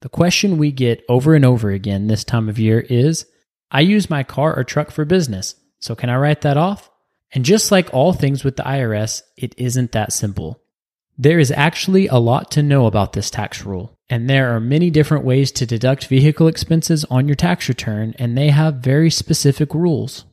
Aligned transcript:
The 0.00 0.08
question 0.08 0.58
we 0.58 0.70
get 0.70 1.04
over 1.08 1.34
and 1.34 1.44
over 1.44 1.72
again 1.72 2.06
this 2.06 2.22
time 2.22 2.48
of 2.48 2.56
year 2.56 2.78
is 2.78 3.26
I 3.72 3.80
use 3.80 4.08
my 4.08 4.22
car 4.22 4.56
or 4.56 4.62
truck 4.62 4.92
for 4.92 5.04
business, 5.04 5.56
so 5.80 5.96
can 5.96 6.08
I 6.08 6.16
write 6.18 6.42
that 6.42 6.56
off? 6.56 6.88
And 7.32 7.44
just 7.44 7.72
like 7.72 7.92
all 7.92 8.12
things 8.12 8.44
with 8.44 8.54
the 8.54 8.62
IRS, 8.62 9.22
it 9.36 9.56
isn't 9.58 9.90
that 9.90 10.12
simple. 10.12 10.62
There 11.18 11.40
is 11.40 11.50
actually 11.50 12.06
a 12.06 12.14
lot 12.14 12.52
to 12.52 12.62
know 12.62 12.86
about 12.86 13.12
this 13.12 13.28
tax 13.28 13.64
rule, 13.64 13.98
and 14.08 14.30
there 14.30 14.54
are 14.54 14.60
many 14.60 14.88
different 14.88 15.24
ways 15.24 15.50
to 15.50 15.66
deduct 15.66 16.06
vehicle 16.06 16.46
expenses 16.46 17.04
on 17.06 17.26
your 17.26 17.34
tax 17.34 17.68
return, 17.68 18.14
and 18.20 18.38
they 18.38 18.50
have 18.50 18.74
very 18.74 19.10
specific 19.10 19.74
rules. 19.74 20.26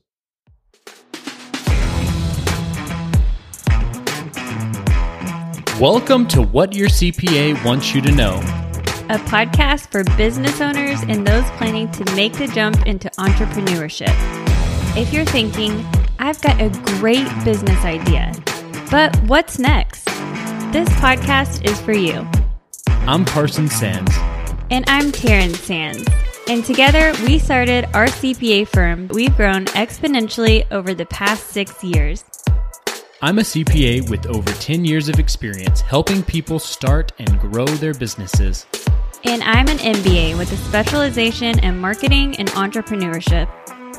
Welcome 5.79 6.27
to 6.27 6.43
What 6.43 6.75
Your 6.75 6.88
CPA 6.88 7.66
Wants 7.66 7.95
You 7.95 8.02
to 8.02 8.11
Know, 8.11 8.64
a 9.05 9.19
podcast 9.19 9.91
for 9.91 10.03
business 10.17 10.59
owners 10.61 10.99
and 11.03 11.27
those 11.27 11.43
planning 11.52 11.91
to 11.91 12.16
make 12.16 12.34
the 12.34 12.48
jump 12.48 12.88
into 12.88 13.07
entrepreneurship. 13.20 14.09
If 14.97 15.13
you're 15.13 15.25
thinking, 15.25 15.85
I've 16.17 16.41
got 16.41 16.59
a 16.59 16.70
great 16.97 17.27
business 17.44 17.85
idea, 17.85 18.33
but 18.89 19.16
what's 19.27 19.59
next? 19.59 20.05
This 20.73 20.89
podcast 20.97 21.63
is 21.70 21.80
for 21.81 21.94
you. 21.94 22.27
I'm 22.88 23.25
Carson 23.25 23.70
Sands. 23.70 24.11
And 24.71 24.83
I'm 24.88 25.11
Taryn 25.11 25.55
Sands. 25.55 26.08
And 26.47 26.66
together 26.66 27.13
we 27.27 27.38
started 27.38 27.85
our 27.94 28.08
CPA 28.08 28.67
firm. 28.67 29.08
We've 29.09 29.35
grown 29.35 29.66
exponentially 29.66 30.66
over 30.72 30.95
the 30.95 31.05
past 31.05 31.49
six 31.49 31.83
years. 31.83 32.23
I'm 33.25 33.39
a 33.39 33.41
CPA 33.41 34.07
with 34.07 34.27
over 34.27 34.52
10 34.52 34.85
years 34.85 35.09
of 35.09 35.17
experience 35.17 35.81
helping 35.81 36.21
people 36.21 36.59
start 36.59 37.11
and 37.17 37.39
grow 37.39 37.66
their 37.66 37.95
businesses. 37.95 38.67
And 39.23 39.41
I'm 39.41 39.67
an 39.67 39.79
MBA 39.79 40.38
with 40.38 40.52
a 40.52 40.57
specialization 40.57 41.57
in 41.57 41.80
marketing 41.80 42.35
and 42.35 42.47
entrepreneurship. 42.49 43.50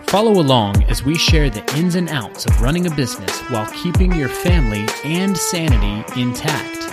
Follow 0.09 0.41
along 0.41 0.85
as 0.85 1.03
we 1.03 1.17
share 1.17 1.51
the 1.51 1.77
ins 1.77 1.97
and 1.97 2.09
outs 2.09 2.47
of 2.47 2.63
running 2.63 2.87
a 2.87 2.95
business 2.95 3.37
while 3.51 3.69
keeping 3.73 4.15
your 4.15 4.29
family 4.29 4.87
and 5.03 5.37
sanity 5.37 6.05
intact. 6.21 6.85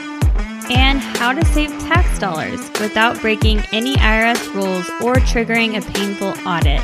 And 0.72 1.02
how 1.02 1.34
to 1.34 1.46
save 1.46 1.70
tax 1.82 2.18
dollars 2.18 2.60
without 2.82 3.22
breaking 3.22 3.60
any 3.72 3.94
IRS 3.98 4.56
rules 4.56 4.90
or 5.04 5.18
triggering 5.18 5.78
a 5.78 5.94
painful 5.94 6.34
audit. 6.48 6.82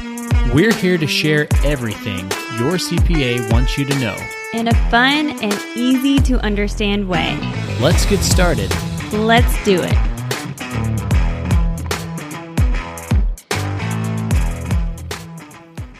We're 0.51 0.73
here 0.73 0.97
to 0.97 1.05
share 1.05 1.47
everything 1.63 2.21
your 2.57 2.77
CPA 2.77 3.51
wants 3.51 3.77
you 3.77 3.85
to 3.85 3.99
know 3.99 4.17
in 4.53 4.67
a 4.67 4.73
fun 4.89 5.29
and 5.43 5.53
easy 5.75 6.17
to 6.21 6.39
understand 6.39 7.07
way. 7.07 7.37
Let's 7.79 8.03
get 8.07 8.17
started. 8.21 8.73
Let's 9.13 9.63
do 9.63 9.79
it. 9.79 9.93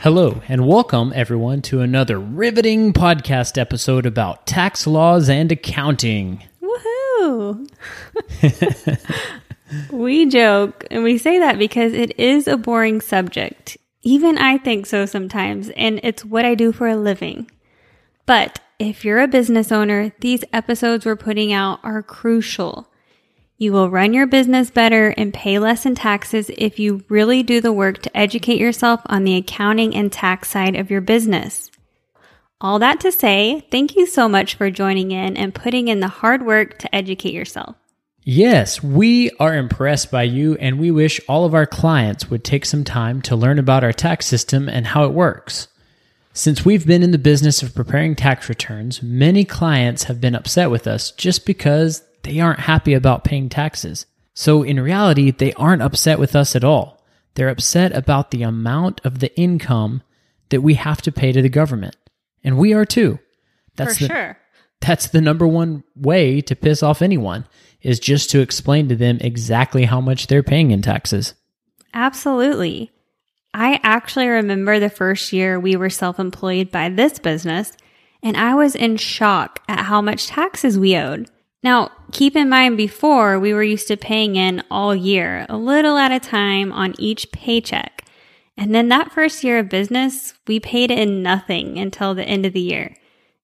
Hello, 0.02 0.42
and 0.48 0.66
welcome 0.66 1.14
everyone 1.16 1.62
to 1.62 1.82
another 1.82 2.20
riveting 2.20 2.92
podcast 2.92 3.56
episode 3.56 4.08
about 4.08 4.48
tax 4.48 4.88
laws 4.88 5.30
and 5.30 5.52
accounting. 5.52 6.44
Woohoo! 6.60 7.70
we 9.92 10.26
joke 10.26 10.88
and 10.90 11.04
we 11.04 11.20
say 11.20 11.38
that 11.38 11.60
because 11.60 11.94
it 11.94 12.20
is 12.20 12.48
a 12.48 12.58
boring 12.58 13.00
subject. 13.00 13.78
Even 14.10 14.40
I 14.40 14.58
think 14.58 14.88
so 14.88 15.06
sometimes, 15.06 15.70
and 15.78 16.00
it's 16.02 16.26
what 16.26 16.44
I 16.44 16.56
do 16.56 16.72
for 16.72 16.88
a 16.88 16.96
living. 16.96 17.52
But 18.26 18.60
if 18.80 19.06
you're 19.06 19.20
a 19.20 19.28
business 19.28 19.72
owner, 19.72 20.14
these 20.20 20.44
episodes 20.52 21.06
we're 21.06 21.16
putting 21.16 21.54
out 21.54 21.80
are 21.84 22.02
crucial. 22.02 22.92
You 23.60 23.72
will 23.72 23.92
run 23.92 24.16
your 24.16 24.26
business 24.26 24.72
better 24.72 25.10
and 25.16 25.32
pay 25.32 25.60
less 25.60 25.86
in 25.86 25.94
taxes 25.94 26.50
if 26.58 26.80
you 26.80 27.04
really 27.08 27.44
do 27.44 27.62
the 27.62 27.72
work 27.72 28.02
to 28.02 28.18
educate 28.18 28.60
yourself 28.60 29.00
on 29.06 29.26
the 29.26 29.36
accounting 29.36 29.94
and 29.94 30.12
tax 30.12 30.50
side 30.50 30.76
of 30.76 30.90
your 30.90 31.02
business. 31.02 31.70
All 32.60 32.80
that 32.80 33.00
to 33.02 33.12
say, 33.12 33.68
thank 33.70 33.96
you 33.96 34.08
so 34.08 34.28
much 34.28 34.56
for 34.56 34.72
joining 34.72 35.12
in 35.12 35.38
and 35.38 35.54
putting 35.54 35.88
in 35.88 36.00
the 36.00 36.08
hard 36.08 36.44
work 36.44 36.80
to 36.80 36.96
educate 36.96 37.36
yourself. 37.36 37.76
Yes, 38.24 38.84
we 38.84 39.32
are 39.40 39.56
impressed 39.56 40.12
by 40.12 40.24
you 40.24 40.56
and 40.56 40.80
we 40.80 40.92
wish 40.92 41.20
all 41.28 41.46
of 41.46 41.54
our 41.54 41.66
clients 41.66 42.30
would 42.30 42.44
take 42.44 42.66
some 42.66 42.84
time 42.84 43.22
to 43.24 43.36
learn 43.36 43.60
about 43.60 43.84
our 43.84 43.94
tax 43.94 44.26
system 44.26 44.68
and 44.70 44.88
how 44.88 45.06
it 45.06 45.14
works. 45.14 45.68
Since 46.34 46.64
we've 46.64 46.86
been 46.86 47.04
in 47.04 47.12
the 47.12 47.18
business 47.18 47.64
of 47.64 47.74
preparing 47.74 48.16
tax 48.16 48.48
returns, 48.50 49.02
many 49.02 49.46
clients 49.46 50.04
have 50.04 50.22
been 50.22 50.36
upset 50.36 50.70
with 50.70 50.86
us 50.86 51.12
just 51.12 51.46
because 51.46 52.04
they 52.24 52.40
aren't 52.40 52.62
happy 52.62 52.94
about 52.94 53.24
paying 53.24 53.50
taxes. 53.50 54.06
So 54.34 54.64
in 54.64 54.80
reality, 54.80 55.32
they 55.32 55.54
aren't 55.54 55.82
upset 55.82 56.20
with 56.20 56.36
us 56.36 56.56
at 56.56 56.64
all. 56.64 57.04
They're 57.34 57.50
upset 57.50 57.94
about 57.94 58.32
the 58.32 58.44
amount 58.44 59.02
of 59.04 59.20
the 59.20 59.36
income 59.38 60.04
that 60.50 60.62
we 60.62 60.76
have 60.76 61.02
to 61.04 61.12
pay 61.12 61.32
to 61.32 61.42
the 61.42 61.50
government. 61.50 61.96
And 62.44 62.58
we 62.58 62.74
are 62.74 62.86
too. 62.86 63.20
That's 63.76 63.98
For 63.98 64.04
the, 64.04 64.14
sure. 64.14 64.39
That's 64.82 65.08
the 65.08 65.22
number 65.22 65.48
one 65.48 65.84
way 65.96 66.42
to 66.42 66.56
piss 66.56 66.82
off 66.82 67.02
anyone 67.02 67.46
is 67.82 68.00
just 68.00 68.30
to 68.32 68.42
explain 68.42 68.90
to 68.90 68.96
them 68.96 69.18
exactly 69.22 69.86
how 69.86 70.02
much 70.02 70.28
they're 70.28 70.44
paying 70.44 70.72
in 70.72 70.82
taxes. 70.82 71.34
Absolutely. 71.94 72.92
I 73.54 73.80
actually 73.84 74.28
remember 74.28 74.80
the 74.80 74.90
first 74.90 75.34
year 75.34 75.60
we 75.60 75.76
were 75.76 75.90
self 75.90 76.20
employed 76.20 76.72
by 76.72 76.90
this 76.90 77.20
business, 77.20 77.76
and 78.22 78.38
I 78.38 78.54
was 78.56 78.76
in 78.76 78.98
shock 78.98 79.62
at 79.68 79.86
how 79.86 80.02
much 80.02 80.28
taxes 80.28 80.78
we 80.78 80.96
owed. 80.96 81.30
Now, 81.64 81.92
keep 82.12 82.36
in 82.36 82.48
mind 82.48 82.78
before 82.78 83.40
we 83.40 83.54
were 83.54 83.64
used 83.64 83.88
to 83.88 83.98
paying 83.98 84.36
in 84.36 84.64
all 84.72 84.96
year, 84.96 85.46
a 85.50 85.58
little 85.58 85.98
at 85.98 86.12
a 86.12 86.20
time 86.20 86.72
on 86.72 86.96
each 86.98 87.32
paycheck. 87.32 88.06
And 88.56 88.74
then 88.76 88.90
that 88.90 89.12
first 89.12 89.44
year 89.44 89.60
of 89.60 89.70
business, 89.70 90.34
we 90.48 90.60
paid 90.60 90.92
in 90.92 91.24
nothing 91.24 91.78
until 91.78 92.14
the 92.14 92.24
end 92.24 92.46
of 92.46 92.54
the 92.54 92.62
year. 92.62 92.96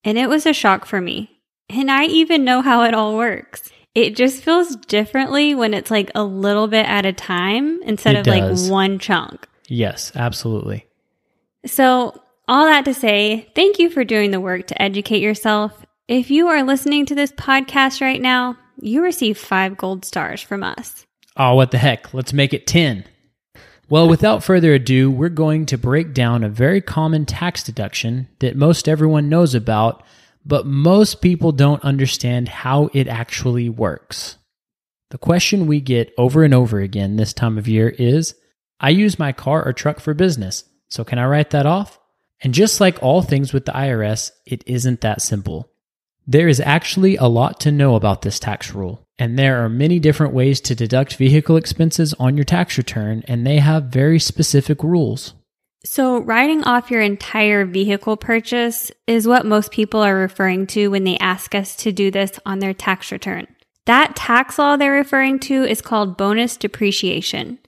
And 0.06 0.18
it 0.18 0.30
was 0.30 0.46
a 0.46 0.54
shock 0.54 0.86
for 0.86 1.02
me. 1.02 1.42
And 1.68 1.92
I 1.92 2.06
even 2.06 2.46
know 2.46 2.62
how 2.62 2.84
it 2.84 2.94
all 2.94 3.18
works. 3.18 3.70
It 3.96 4.16
just 4.16 4.44
feels 4.44 4.76
differently 4.76 5.56
when 5.56 5.74
it's 5.74 5.90
like 5.90 6.12
a 6.14 6.24
little 6.24 6.68
bit 6.68 6.86
at 6.86 7.06
a 7.06 7.14
time 7.14 7.82
instead 7.84 8.16
it 8.16 8.20
of 8.20 8.26
does. 8.26 8.64
like 8.66 8.72
one 8.72 9.00
chunk. 9.00 9.48
Yes, 9.68 10.12
absolutely. 10.16 10.86
So, 11.66 12.22
all 12.48 12.66
that 12.66 12.86
to 12.86 12.94
say, 12.94 13.50
thank 13.56 13.80
you 13.80 13.90
for 13.90 14.04
doing 14.04 14.30
the 14.30 14.40
work 14.40 14.68
to 14.68 14.80
educate 14.80 15.22
yourself. 15.22 15.84
If 16.08 16.30
you 16.30 16.48
are 16.50 16.62
listening 16.62 17.08
to 17.08 17.16
this 17.16 17.32
podcast 17.32 18.02
right 18.02 18.22
now, 18.22 18.58
you 18.80 19.02
receive 19.02 19.40
five 19.40 19.76
gold 19.76 20.06
stars 20.06 20.42
from 20.42 20.62
us. 20.62 21.08
Oh, 21.36 21.56
what 21.56 21.72
the 21.72 21.80
heck? 21.80 22.14
Let's 22.14 22.34
make 22.34 22.54
it 22.54 22.68
10. 22.68 23.06
Well, 23.88 24.08
without 24.10 24.44
further 24.44 24.74
ado, 24.74 25.12
we're 25.12 25.30
going 25.30 25.68
to 25.68 25.78
break 25.78 26.14
down 26.14 26.44
a 26.44 26.50
very 26.50 26.82
common 26.82 27.26
tax 27.26 27.62
deduction 27.62 28.28
that 28.40 28.56
most 28.56 28.90
everyone 28.90 29.30
knows 29.30 29.54
about, 29.54 30.04
but 30.44 30.66
most 30.66 31.22
people 31.22 31.52
don't 31.52 31.84
understand 31.84 32.48
how 32.48 32.90
it 32.94 33.08
actually 33.08 33.70
works. 33.70 34.38
The 35.12 35.20
question 35.20 35.68
we 35.68 35.82
get 35.82 36.12
over 36.18 36.44
and 36.44 36.54
over 36.54 36.80
again 36.80 37.16
this 37.16 37.32
time 37.32 37.60
of 37.60 37.68
year 37.68 37.90
is 37.90 38.34
I 38.80 38.90
use 38.90 39.20
my 39.20 39.32
car 39.32 39.64
or 39.64 39.72
truck 39.72 40.00
for 40.00 40.16
business, 40.16 40.64
so 40.90 41.04
can 41.04 41.20
I 41.20 41.26
write 41.26 41.52
that 41.52 41.68
off? 41.68 42.00
And 42.42 42.56
just 42.56 42.82
like 42.82 43.02
all 43.04 43.22
things 43.22 43.54
with 43.54 43.66
the 43.66 43.72
IRS, 43.72 44.32
it 44.48 44.64
isn't 44.66 45.02
that 45.02 45.22
simple. 45.22 45.72
There 46.26 46.48
is 46.48 46.60
actually 46.60 47.18
a 47.18 47.26
lot 47.26 47.60
to 47.62 47.72
know 47.72 47.96
about 47.96 48.24
this 48.24 48.40
tax 48.40 48.74
rule, 48.74 49.05
and 49.18 49.40
there 49.40 49.64
are 49.64 49.70
many 49.70 50.00
different 50.00 50.34
ways 50.34 50.60
to 50.62 50.76
deduct 50.76 51.16
vehicle 51.16 51.56
expenses 51.56 52.14
on 52.16 52.36
your 52.36 52.44
tax 52.44 52.78
return, 52.78 53.24
and 53.28 53.46
they 53.46 53.58
have 53.60 53.86
very 53.86 54.20
specific 54.20 54.84
rules. 54.84 55.34
So, 55.86 56.18
writing 56.18 56.64
off 56.64 56.90
your 56.90 57.02
entire 57.02 57.64
vehicle 57.64 58.18
purchase 58.18 58.92
is 59.06 59.28
what 59.28 59.46
most 59.46 59.72
people 59.72 60.02
are 60.02 60.16
referring 60.16 60.68
to 60.68 60.90
when 60.90 61.04
they 61.04 61.18
ask 61.18 61.54
us 61.54 61.76
to 61.78 61.92
do 61.92 62.10
this 62.10 62.40
on 62.46 62.60
their 62.60 62.74
tax 62.74 63.12
return. 63.12 63.48
That 63.86 64.16
tax 64.16 64.58
law 64.58 64.76
they're 64.78 64.92
referring 64.92 65.40
to 65.42 65.64
is 65.64 65.82
called 65.82 66.18
bonus 66.18 66.58
depreciation. 66.58 67.60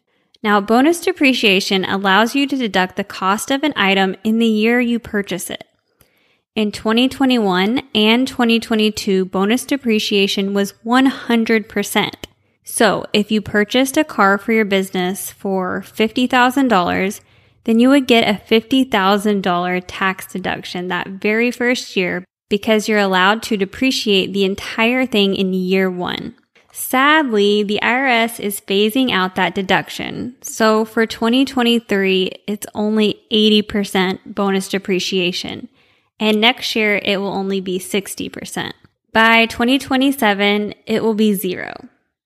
Now, 0.42 0.60
bonus 0.60 1.02
depreciation 1.02 1.86
allows 1.86 2.36
you 2.36 2.48
to 2.48 2.58
deduct 2.58 2.96
the 2.96 3.04
cost 3.04 3.52
of 3.52 3.64
an 3.64 3.74
item 3.76 4.16
in 4.24 4.40
the 4.40 4.48
year 4.48 4.80
you 4.80 4.98
purchase 5.00 5.50
it. 5.50 5.64
In 6.58 6.72
2021 6.72 7.84
and 7.94 8.28
2022, 8.28 9.26
bonus 9.26 9.64
depreciation 9.64 10.56
was 10.56 10.74
100%. 10.84 12.14
So, 12.64 13.06
if 13.14 13.30
you 13.30 13.42
purchased 13.44 13.96
a 13.96 14.04
car 14.04 14.40
for 14.40 14.54
your 14.54 14.66
business 14.66 15.30
for 15.30 15.84
$50,000, 15.86 17.22
then 17.66 17.78
you 17.78 17.90
would 17.90 18.08
get 18.08 18.28
a 18.28 18.42
$50,000 18.42 19.84
tax 19.86 20.34
deduction 20.34 20.88
that 20.88 21.08
very 21.08 21.52
first 21.52 21.96
year 21.96 22.26
because 22.50 22.88
you're 22.88 22.98
allowed 22.98 23.44
to 23.44 23.56
depreciate 23.56 24.34
the 24.34 24.44
entire 24.44 25.06
thing 25.06 25.36
in 25.36 25.54
year 25.54 25.92
one. 25.92 26.34
Sadly, 26.72 27.62
the 27.62 27.80
IRS 27.84 28.40
is 28.40 28.62
phasing 28.62 29.12
out 29.12 29.36
that 29.36 29.54
deduction. 29.54 30.36
So 30.42 30.86
for 30.86 31.06
2023, 31.06 32.32
it's 32.48 32.66
only 32.74 33.22
80% 33.32 34.34
bonus 34.34 34.70
depreciation. 34.70 35.70
And 36.20 36.42
next 36.42 36.76
year, 36.76 37.00
it 37.04 37.18
will 37.18 37.28
only 37.34 37.60
be 37.62 37.80
60%. 37.80 38.74
By 39.14 39.46
2027, 39.46 40.74
it 40.86 41.04
will 41.04 41.14
be 41.14 41.34
zero. 41.34 41.74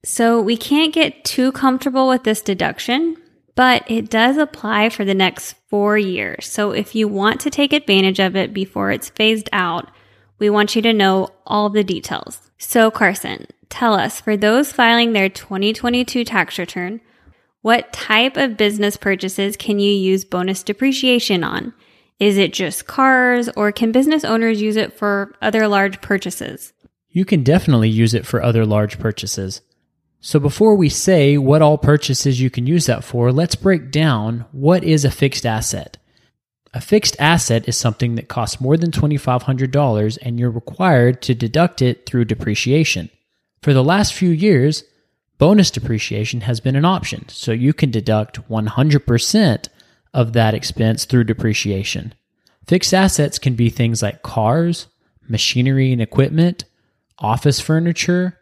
So 0.03 0.41
we 0.41 0.57
can't 0.57 0.93
get 0.93 1.23
too 1.23 1.51
comfortable 1.51 2.07
with 2.07 2.23
this 2.23 2.41
deduction, 2.41 3.17
but 3.55 3.83
it 3.89 4.09
does 4.09 4.37
apply 4.37 4.89
for 4.89 5.05
the 5.05 5.13
next 5.13 5.55
four 5.69 5.97
years. 5.97 6.47
So 6.47 6.71
if 6.71 6.95
you 6.95 7.07
want 7.07 7.39
to 7.41 7.49
take 7.49 7.73
advantage 7.73 8.19
of 8.19 8.35
it 8.35 8.53
before 8.53 8.91
it's 8.91 9.09
phased 9.09 9.49
out, 9.53 9.89
we 10.39 10.49
want 10.49 10.75
you 10.75 10.81
to 10.81 10.93
know 10.93 11.29
all 11.45 11.69
the 11.69 11.83
details. 11.83 12.49
So 12.57 12.89
Carson, 12.89 13.45
tell 13.69 13.93
us 13.93 14.19
for 14.19 14.35
those 14.35 14.71
filing 14.71 15.13
their 15.13 15.29
2022 15.29 16.25
tax 16.25 16.57
return, 16.57 16.99
what 17.61 17.93
type 17.93 18.37
of 18.37 18.57
business 18.57 18.97
purchases 18.97 19.55
can 19.55 19.77
you 19.77 19.91
use 19.91 20.25
bonus 20.25 20.63
depreciation 20.63 21.43
on? 21.43 21.73
Is 22.21 22.37
it 22.37 22.53
just 22.53 22.85
cars 22.85 23.49
or 23.57 23.71
can 23.71 23.91
business 23.91 24.23
owners 24.23 24.61
use 24.61 24.75
it 24.75 24.93
for 24.93 25.33
other 25.41 25.67
large 25.67 26.01
purchases? 26.01 26.71
You 27.09 27.25
can 27.25 27.41
definitely 27.41 27.89
use 27.89 28.13
it 28.13 28.27
for 28.27 28.43
other 28.43 28.63
large 28.63 28.99
purchases. 28.99 29.61
So 30.19 30.39
before 30.39 30.75
we 30.75 30.87
say 30.87 31.39
what 31.39 31.63
all 31.63 31.79
purchases 31.79 32.39
you 32.39 32.51
can 32.51 32.67
use 32.67 32.85
that 32.85 33.03
for, 33.03 33.31
let's 33.31 33.55
break 33.55 33.89
down 33.89 34.45
what 34.51 34.83
is 34.83 35.03
a 35.03 35.09
fixed 35.09 35.47
asset. 35.47 35.97
A 36.75 36.79
fixed 36.79 37.15
asset 37.19 37.67
is 37.67 37.75
something 37.75 38.13
that 38.13 38.27
costs 38.27 38.61
more 38.61 38.77
than 38.77 38.91
$2,500 38.91 40.19
and 40.21 40.39
you're 40.39 40.51
required 40.51 41.23
to 41.23 41.33
deduct 41.33 41.81
it 41.81 42.05
through 42.05 42.25
depreciation. 42.25 43.09
For 43.63 43.73
the 43.73 43.83
last 43.83 44.13
few 44.13 44.29
years, 44.29 44.83
bonus 45.39 45.71
depreciation 45.71 46.41
has 46.41 46.59
been 46.59 46.75
an 46.75 46.85
option, 46.85 47.27
so 47.29 47.51
you 47.51 47.73
can 47.73 47.89
deduct 47.89 48.47
100% 48.47 49.67
of 50.13 50.33
that 50.33 50.53
expense 50.53 51.05
through 51.05 51.23
depreciation. 51.23 52.13
Fixed 52.67 52.93
assets 52.93 53.39
can 53.39 53.55
be 53.55 53.69
things 53.69 54.01
like 54.01 54.23
cars, 54.23 54.87
machinery 55.27 55.91
and 55.91 56.01
equipment, 56.01 56.65
office 57.19 57.59
furniture, 57.59 58.37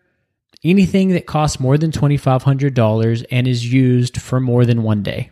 anything 0.63 1.09
that 1.09 1.25
costs 1.25 1.59
more 1.59 1.77
than 1.77 1.91
$2,500 1.91 3.25
and 3.31 3.47
is 3.47 3.71
used 3.71 4.21
for 4.21 4.39
more 4.39 4.65
than 4.65 4.83
one 4.83 5.03
day. 5.03 5.29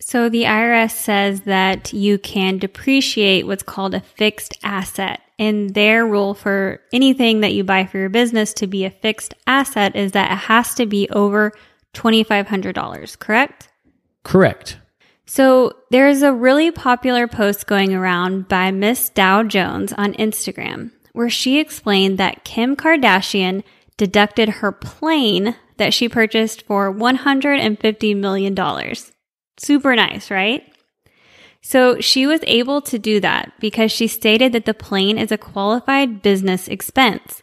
So 0.00 0.28
the 0.28 0.44
IRS 0.44 0.92
says 0.92 1.42
that 1.42 1.92
you 1.92 2.18
can 2.18 2.58
depreciate 2.58 3.46
what's 3.46 3.62
called 3.62 3.94
a 3.94 4.00
fixed 4.00 4.56
asset. 4.62 5.20
And 5.38 5.74
their 5.74 6.06
rule 6.06 6.34
for 6.34 6.80
anything 6.92 7.40
that 7.40 7.52
you 7.52 7.64
buy 7.64 7.86
for 7.86 7.98
your 7.98 8.08
business 8.08 8.52
to 8.54 8.66
be 8.66 8.84
a 8.84 8.90
fixed 8.90 9.34
asset 9.46 9.96
is 9.96 10.12
that 10.12 10.32
it 10.32 10.36
has 10.36 10.74
to 10.74 10.86
be 10.86 11.08
over 11.10 11.52
$2,500, 11.94 13.18
correct? 13.18 13.68
Correct. 14.22 14.78
So 15.32 15.76
there's 15.90 16.22
a 16.22 16.32
really 16.32 16.72
popular 16.72 17.28
post 17.28 17.68
going 17.68 17.94
around 17.94 18.48
by 18.48 18.72
Miss 18.72 19.10
Dow 19.10 19.44
Jones 19.44 19.92
on 19.92 20.12
Instagram 20.14 20.90
where 21.12 21.30
she 21.30 21.60
explained 21.60 22.18
that 22.18 22.42
Kim 22.42 22.74
Kardashian 22.74 23.62
deducted 23.96 24.48
her 24.48 24.72
plane 24.72 25.54
that 25.76 25.94
she 25.94 26.08
purchased 26.08 26.62
for 26.62 26.92
$150 26.92 28.16
million. 28.16 28.94
Super 29.56 29.94
nice, 29.94 30.32
right? 30.32 30.64
So 31.62 32.00
she 32.00 32.26
was 32.26 32.40
able 32.42 32.82
to 32.82 32.98
do 32.98 33.20
that 33.20 33.52
because 33.60 33.92
she 33.92 34.08
stated 34.08 34.50
that 34.50 34.64
the 34.64 34.74
plane 34.74 35.16
is 35.16 35.30
a 35.30 35.38
qualified 35.38 36.22
business 36.22 36.66
expense, 36.66 37.40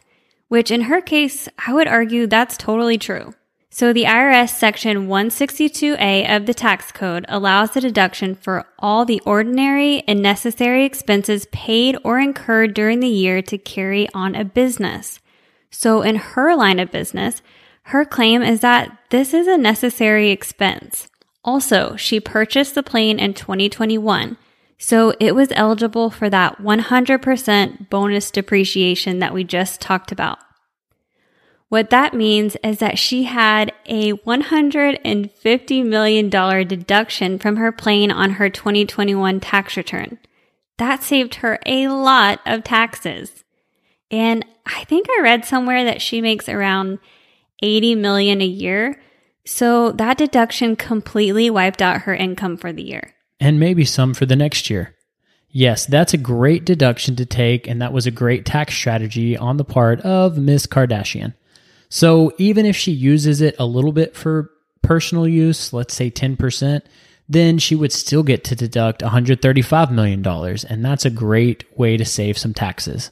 which 0.48 0.70
in 0.70 0.82
her 0.82 1.00
case, 1.00 1.48
I 1.66 1.72
would 1.72 1.88
argue 1.88 2.26
that's 2.26 2.58
totally 2.58 2.98
true. 2.98 3.32
So 3.78 3.92
the 3.92 4.06
IRS 4.06 4.48
section 4.48 5.06
162A 5.06 6.34
of 6.34 6.46
the 6.46 6.52
tax 6.52 6.90
code 6.90 7.24
allows 7.28 7.70
the 7.70 7.80
deduction 7.80 8.34
for 8.34 8.66
all 8.76 9.04
the 9.04 9.22
ordinary 9.24 10.02
and 10.08 10.20
necessary 10.20 10.84
expenses 10.84 11.46
paid 11.52 11.96
or 12.02 12.18
incurred 12.18 12.74
during 12.74 12.98
the 12.98 13.06
year 13.06 13.40
to 13.42 13.56
carry 13.56 14.08
on 14.12 14.34
a 14.34 14.44
business. 14.44 15.20
So 15.70 16.02
in 16.02 16.16
her 16.16 16.56
line 16.56 16.80
of 16.80 16.90
business, 16.90 17.40
her 17.82 18.04
claim 18.04 18.42
is 18.42 18.58
that 18.62 18.98
this 19.10 19.32
is 19.32 19.46
a 19.46 19.56
necessary 19.56 20.30
expense. 20.30 21.06
Also, 21.44 21.94
she 21.94 22.18
purchased 22.18 22.74
the 22.74 22.82
plane 22.82 23.20
in 23.20 23.32
2021, 23.32 24.36
so 24.76 25.14
it 25.20 25.36
was 25.36 25.52
eligible 25.54 26.10
for 26.10 26.28
that 26.28 26.60
100% 26.60 27.88
bonus 27.88 28.32
depreciation 28.32 29.20
that 29.20 29.32
we 29.32 29.44
just 29.44 29.80
talked 29.80 30.10
about. 30.10 30.40
What 31.68 31.90
that 31.90 32.14
means 32.14 32.56
is 32.64 32.78
that 32.78 32.98
she 32.98 33.24
had 33.24 33.72
a 33.84 34.12
$150 34.12 35.86
million 35.86 36.30
deduction 36.30 37.38
from 37.38 37.56
her 37.56 37.72
plane 37.72 38.10
on 38.10 38.32
her 38.32 38.48
2021 38.48 39.40
tax 39.40 39.76
return. 39.76 40.18
That 40.78 41.02
saved 41.02 41.36
her 41.36 41.58
a 41.66 41.88
lot 41.88 42.40
of 42.46 42.64
taxes. 42.64 43.44
And 44.10 44.46
I 44.64 44.84
think 44.84 45.08
I 45.10 45.20
read 45.22 45.44
somewhere 45.44 45.84
that 45.84 46.00
she 46.00 46.22
makes 46.22 46.48
around 46.48 47.00
80 47.62 47.96
million 47.96 48.40
a 48.40 48.46
year. 48.46 48.98
So 49.44 49.92
that 49.92 50.16
deduction 50.16 50.76
completely 50.76 51.50
wiped 51.50 51.82
out 51.82 52.02
her 52.02 52.14
income 52.14 52.56
for 52.56 52.72
the 52.72 52.82
year. 52.82 53.14
And 53.40 53.60
maybe 53.60 53.84
some 53.84 54.14
for 54.14 54.24
the 54.24 54.36
next 54.36 54.70
year. 54.70 54.94
Yes, 55.50 55.86
that's 55.86 56.14
a 56.14 56.18
great 56.18 56.64
deduction 56.64 57.16
to 57.16 57.26
take, 57.26 57.66
and 57.66 57.80
that 57.80 57.92
was 57.92 58.06
a 58.06 58.10
great 58.10 58.44
tax 58.44 58.74
strategy 58.74 59.36
on 59.36 59.56
the 59.56 59.64
part 59.64 60.00
of 60.02 60.36
Miss 60.36 60.66
Kardashian. 60.66 61.34
So 61.88 62.32
even 62.38 62.66
if 62.66 62.76
she 62.76 62.92
uses 62.92 63.40
it 63.40 63.56
a 63.58 63.66
little 63.66 63.92
bit 63.92 64.14
for 64.14 64.50
personal 64.82 65.26
use, 65.26 65.72
let's 65.72 65.94
say 65.94 66.10
10%, 66.10 66.82
then 67.28 67.58
she 67.58 67.74
would 67.74 67.92
still 67.92 68.22
get 68.22 68.44
to 68.44 68.56
deduct 68.56 69.02
$135 69.02 69.90
million. 69.90 70.26
And 70.68 70.84
that's 70.84 71.04
a 71.04 71.10
great 71.10 71.64
way 71.78 71.96
to 71.96 72.04
save 72.04 72.38
some 72.38 72.54
taxes. 72.54 73.10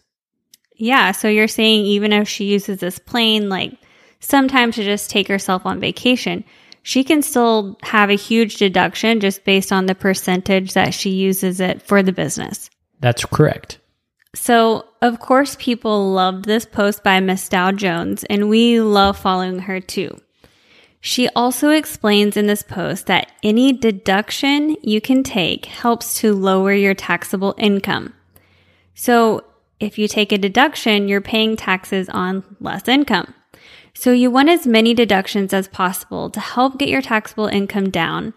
Yeah. 0.75 1.13
So 1.13 1.29
you're 1.29 1.49
saying 1.49 1.85
even 1.85 2.13
if 2.13 2.29
she 2.29 2.45
uses 2.45 2.81
this 2.81 2.99
plane, 2.99 3.49
like 3.49 3.75
sometimes 4.21 4.77
to 4.77 4.85
just 4.85 5.11
take 5.11 5.29
herself 5.29 5.67
on 5.67 5.81
vacation, 5.81 6.45
she 6.83 7.03
can 7.03 7.23
still 7.23 7.79
have 7.83 8.11
a 8.11 8.15
huge 8.15 8.57
deduction 8.57 9.21
just 9.21 9.45
based 9.45 9.73
on 9.73 9.87
the 9.87 9.95
percentage 9.95 10.75
that 10.75 10.95
she 10.95 11.11
uses 11.11 11.61
it 11.61 11.83
for 11.83 12.03
the 12.03 12.13
business. 12.13 12.71
That's 13.01 13.25
correct. 13.25 13.81
So, 14.35 14.85
of 15.07 15.21
course, 15.21 15.57
people 15.59 16.13
loved 16.13 16.45
this 16.45 16.67
post 16.67 17.05
by 17.05 17.21
Miss 17.21 17.49
Dow 17.49 17.71
Jones, 17.71 18.25
and 18.25 18.49
we 18.49 18.81
love 18.81 19.17
following 19.17 19.61
her 19.61 19.81
too. 19.81 20.17
She 21.01 21.29
also 21.37 21.71
explains 21.71 22.37
in 22.37 22.49
this 22.49 22.63
post 22.63 23.07
that 23.07 23.31
any 23.45 23.73
deduction 23.73 24.77
you 24.83 25.01
can 25.01 25.23
take 25.23 25.67
helps 25.67 26.15
to 26.21 26.35
lower 26.35 26.73
your 26.73 26.95
taxable 26.95 27.55
income. 27.57 28.13
So, 28.95 29.45
if 29.79 29.99
you 29.99 30.09
take 30.09 30.33
a 30.33 30.39
deduction, 30.39 31.07
you're 31.07 31.21
paying 31.21 31.55
taxes 31.55 32.09
on 32.09 32.43
less 32.59 32.89
income. 32.89 33.35
So, 33.95 34.11
you 34.11 34.33
want 34.33 34.49
as 34.49 34.67
many 34.67 34.95
deductions 34.95 35.53
as 35.53 35.69
possible 35.69 36.29
to 36.31 36.41
help 36.41 36.79
get 36.79 36.89
your 36.89 37.03
taxable 37.03 37.47
income 37.47 37.91
down 37.91 38.35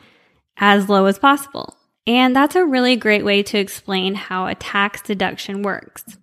as 0.57 0.89
low 0.89 1.05
as 1.05 1.17
possible. 1.17 1.75
And 2.05 2.35
that's 2.35 2.55
a 2.55 2.65
really 2.65 2.95
great 2.95 3.25
way 3.25 3.41
to 3.43 3.57
explain 3.57 4.13
how 4.13 4.45
a 4.45 4.53
tax 4.53 5.01
deduction 5.01 5.63
works. 5.63 6.18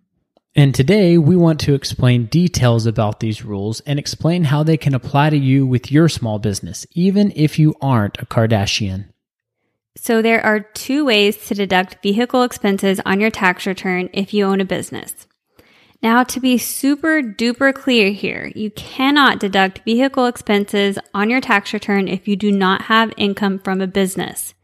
And 0.59 0.75
today 0.75 1.19
we 1.19 1.37
want 1.37 1.61
to 1.61 1.75
explain 1.75 2.27
details 2.27 2.87
about 2.87 3.21
these 3.21 3.45
rules 3.45 3.81
and 3.81 3.99
explain 3.99 4.45
how 4.45 4.63
they 4.63 4.79
can 4.79 4.95
apply 4.95 5.29
to 5.29 5.37
you 5.37 5.67
with 5.67 5.93
your 5.93 6.09
small 6.09 6.39
business, 6.39 6.87
even 6.93 7.31
if 7.37 7.59
you 7.59 7.75
aren't 7.83 8.19
a 8.23 8.25
Kardashian. 8.25 9.11
So, 9.99 10.23
there 10.23 10.45
are 10.45 10.61
two 10.61 11.05
ways 11.05 11.37
to 11.47 11.55
deduct 11.55 12.03
vehicle 12.03 12.43
expenses 12.43 13.01
on 13.05 13.21
your 13.21 13.31
tax 13.31 13.67
return 13.67 14.09
if 14.15 14.33
you 14.33 14.47
own 14.47 14.63
a 14.63 14.65
business. 14.65 15.27
Now, 16.03 16.23
to 16.25 16.41
be 16.41 16.57
super 16.57 17.23
duper 17.23 17.75
clear 17.75 18.11
here, 18.11 18.51
you 18.55 18.71
cannot 18.71 19.41
deduct 19.41 19.85
vehicle 19.85 20.27
expenses 20.27 20.99
on 21.13 21.29
your 21.29 21.41
tax 21.41 21.75
return 21.75 22.09
if 22.09 22.27
you 22.27 22.37
do 22.37 22.51
not 22.51 22.83
have 22.83 23.13
income 23.19 23.59
from 23.59 23.83
a 23.83 23.87
business. 23.87 24.55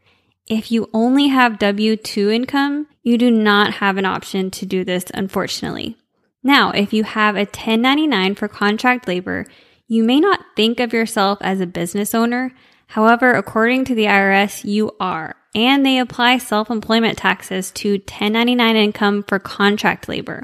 If 0.47 0.71
you 0.71 0.89
only 0.91 1.27
have 1.27 1.59
W 1.59 1.95
2 1.95 2.29
income, 2.29 2.87
you 3.03 3.17
do 3.17 3.29
not 3.29 3.75
have 3.75 3.97
an 3.97 4.05
option 4.05 4.49
to 4.51 4.65
do 4.65 4.83
this, 4.83 5.05
unfortunately. 5.13 5.97
Now, 6.41 6.71
if 6.71 6.93
you 6.93 7.03
have 7.03 7.35
a 7.35 7.39
1099 7.39 8.35
for 8.35 8.47
contract 8.47 9.07
labor, 9.07 9.45
you 9.87 10.03
may 10.03 10.19
not 10.19 10.39
think 10.55 10.79
of 10.79 10.93
yourself 10.93 11.37
as 11.41 11.61
a 11.61 11.67
business 11.67 12.15
owner. 12.15 12.51
However, 12.87 13.33
according 13.33 13.85
to 13.85 13.95
the 13.95 14.05
IRS, 14.05 14.63
you 14.65 14.91
are, 14.99 15.35
and 15.53 15.85
they 15.85 15.99
apply 15.99 16.37
self 16.37 16.69
employment 16.69 17.17
taxes 17.17 17.71
to 17.71 17.93
1099 17.93 18.75
income 18.75 19.23
for 19.23 19.39
contract 19.39 20.09
labor. 20.09 20.43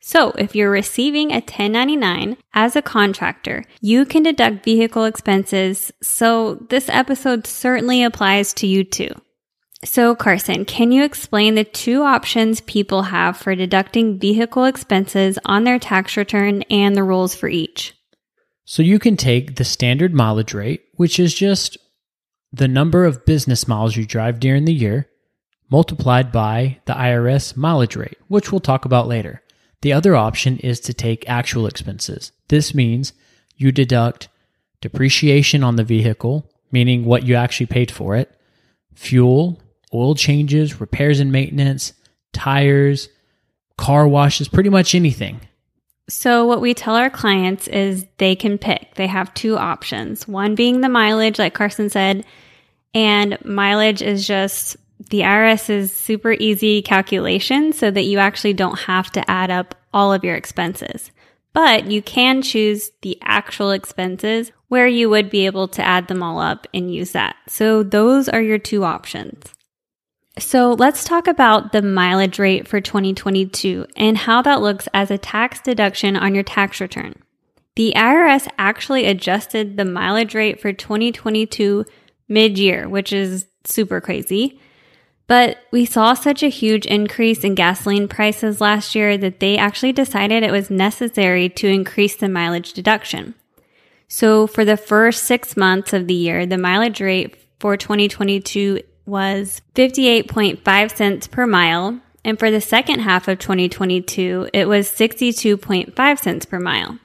So, 0.00 0.30
if 0.32 0.54
you're 0.54 0.70
receiving 0.70 1.30
a 1.30 1.36
1099 1.36 2.36
as 2.54 2.76
a 2.76 2.82
contractor, 2.82 3.64
you 3.80 4.04
can 4.06 4.22
deduct 4.22 4.64
vehicle 4.64 5.04
expenses. 5.04 5.92
So, 6.02 6.66
this 6.70 6.88
episode 6.88 7.46
certainly 7.46 8.04
applies 8.04 8.54
to 8.54 8.66
you 8.66 8.84
too. 8.84 9.10
So, 9.84 10.14
Carson, 10.14 10.64
can 10.64 10.90
you 10.90 11.04
explain 11.04 11.54
the 11.54 11.64
two 11.64 12.02
options 12.02 12.60
people 12.62 13.02
have 13.02 13.36
for 13.36 13.54
deducting 13.54 14.18
vehicle 14.18 14.64
expenses 14.64 15.38
on 15.44 15.64
their 15.64 15.78
tax 15.78 16.16
return 16.16 16.62
and 16.70 16.96
the 16.96 17.04
rules 17.04 17.34
for 17.34 17.48
each? 17.48 17.94
So, 18.64 18.82
you 18.82 18.98
can 18.98 19.16
take 19.16 19.56
the 19.56 19.64
standard 19.64 20.14
mileage 20.14 20.54
rate, 20.54 20.84
which 20.94 21.20
is 21.20 21.34
just 21.34 21.76
the 22.52 22.68
number 22.68 23.04
of 23.04 23.26
business 23.26 23.68
miles 23.68 23.96
you 23.96 24.06
drive 24.06 24.40
during 24.40 24.64
the 24.64 24.72
year, 24.72 25.08
multiplied 25.70 26.32
by 26.32 26.80
the 26.86 26.94
IRS 26.94 27.54
mileage 27.56 27.96
rate, 27.96 28.18
which 28.28 28.50
we'll 28.50 28.60
talk 28.60 28.86
about 28.86 29.08
later. 29.08 29.42
The 29.82 29.92
other 29.92 30.16
option 30.16 30.58
is 30.58 30.80
to 30.80 30.94
take 30.94 31.28
actual 31.28 31.66
expenses. 31.66 32.32
This 32.48 32.74
means 32.74 33.12
you 33.56 33.72
deduct 33.72 34.28
depreciation 34.80 35.62
on 35.62 35.76
the 35.76 35.84
vehicle, 35.84 36.50
meaning 36.72 37.04
what 37.04 37.24
you 37.24 37.34
actually 37.34 37.66
paid 37.66 37.90
for 37.90 38.16
it, 38.16 38.34
fuel, 38.94 39.60
oil 39.96 40.14
changes, 40.14 40.80
repairs 40.80 41.20
and 41.20 41.32
maintenance, 41.32 41.92
tires, 42.32 43.08
car 43.78 44.06
washes, 44.06 44.48
pretty 44.48 44.70
much 44.70 44.94
anything. 44.94 45.40
So, 46.08 46.46
what 46.46 46.60
we 46.60 46.72
tell 46.72 46.94
our 46.94 47.10
clients 47.10 47.66
is 47.66 48.06
they 48.18 48.36
can 48.36 48.58
pick. 48.58 48.94
They 48.94 49.08
have 49.08 49.34
two 49.34 49.56
options 49.56 50.28
one 50.28 50.54
being 50.54 50.80
the 50.80 50.88
mileage, 50.88 51.38
like 51.38 51.54
Carson 51.54 51.90
said, 51.90 52.24
and 52.94 53.44
mileage 53.44 54.02
is 54.02 54.26
just 54.26 54.76
the 55.10 55.20
IRS 55.20 55.68
is 55.68 55.92
super 55.92 56.32
easy 56.32 56.80
calculation 56.80 57.72
so 57.72 57.90
that 57.90 58.04
you 58.04 58.18
actually 58.18 58.54
don't 58.54 58.78
have 58.80 59.10
to 59.12 59.30
add 59.30 59.50
up 59.50 59.74
all 59.92 60.12
of 60.12 60.24
your 60.24 60.36
expenses. 60.36 61.10
But 61.52 61.90
you 61.90 62.02
can 62.02 62.42
choose 62.42 62.90
the 63.02 63.18
actual 63.22 63.70
expenses 63.70 64.52
where 64.68 64.86
you 64.86 65.10
would 65.10 65.30
be 65.30 65.46
able 65.46 65.68
to 65.68 65.82
add 65.82 66.06
them 66.06 66.22
all 66.22 66.38
up 66.38 66.66
and 66.72 66.94
use 66.94 67.12
that. 67.12 67.36
So, 67.48 67.82
those 67.82 68.28
are 68.28 68.42
your 68.42 68.58
two 68.58 68.84
options. 68.84 69.55
So 70.38 70.74
let's 70.74 71.04
talk 71.04 71.26
about 71.28 71.72
the 71.72 71.80
mileage 71.80 72.38
rate 72.38 72.68
for 72.68 72.80
2022 72.80 73.86
and 73.96 74.18
how 74.18 74.42
that 74.42 74.60
looks 74.60 74.86
as 74.92 75.10
a 75.10 75.16
tax 75.16 75.60
deduction 75.60 76.14
on 76.14 76.34
your 76.34 76.44
tax 76.44 76.80
return. 76.80 77.14
The 77.74 77.94
IRS 77.96 78.46
actually 78.58 79.06
adjusted 79.06 79.76
the 79.76 79.84
mileage 79.84 80.34
rate 80.34 80.60
for 80.60 80.72
2022 80.72 81.84
mid 82.28 82.58
year, 82.58 82.88
which 82.88 83.12
is 83.12 83.46
super 83.64 84.00
crazy. 84.00 84.60
But 85.26 85.58
we 85.72 85.84
saw 85.86 86.14
such 86.14 86.42
a 86.42 86.48
huge 86.48 86.86
increase 86.86 87.42
in 87.42 87.54
gasoline 87.54 88.06
prices 88.06 88.60
last 88.60 88.94
year 88.94 89.18
that 89.18 89.40
they 89.40 89.56
actually 89.56 89.92
decided 89.92 90.42
it 90.42 90.52
was 90.52 90.70
necessary 90.70 91.48
to 91.50 91.66
increase 91.66 92.14
the 92.14 92.28
mileage 92.28 92.74
deduction. 92.74 93.34
So 94.08 94.46
for 94.46 94.64
the 94.64 94.76
first 94.76 95.24
six 95.24 95.56
months 95.56 95.92
of 95.92 96.06
the 96.06 96.14
year, 96.14 96.46
the 96.46 96.58
mileage 96.58 97.00
rate 97.00 97.36
for 97.58 97.76
2022 97.76 98.82
was 99.06 99.62
58.5 99.74 100.96
cents 100.96 101.26
per 101.26 101.46
mile. 101.46 102.00
And 102.24 102.38
for 102.38 102.50
the 102.50 102.60
second 102.60 103.00
half 103.00 103.28
of 103.28 103.38
2022, 103.38 104.50
it 104.52 104.66
was 104.66 104.88
62.5 104.88 106.18
cents 106.18 106.44
per 106.44 106.58
mile. 106.58 106.98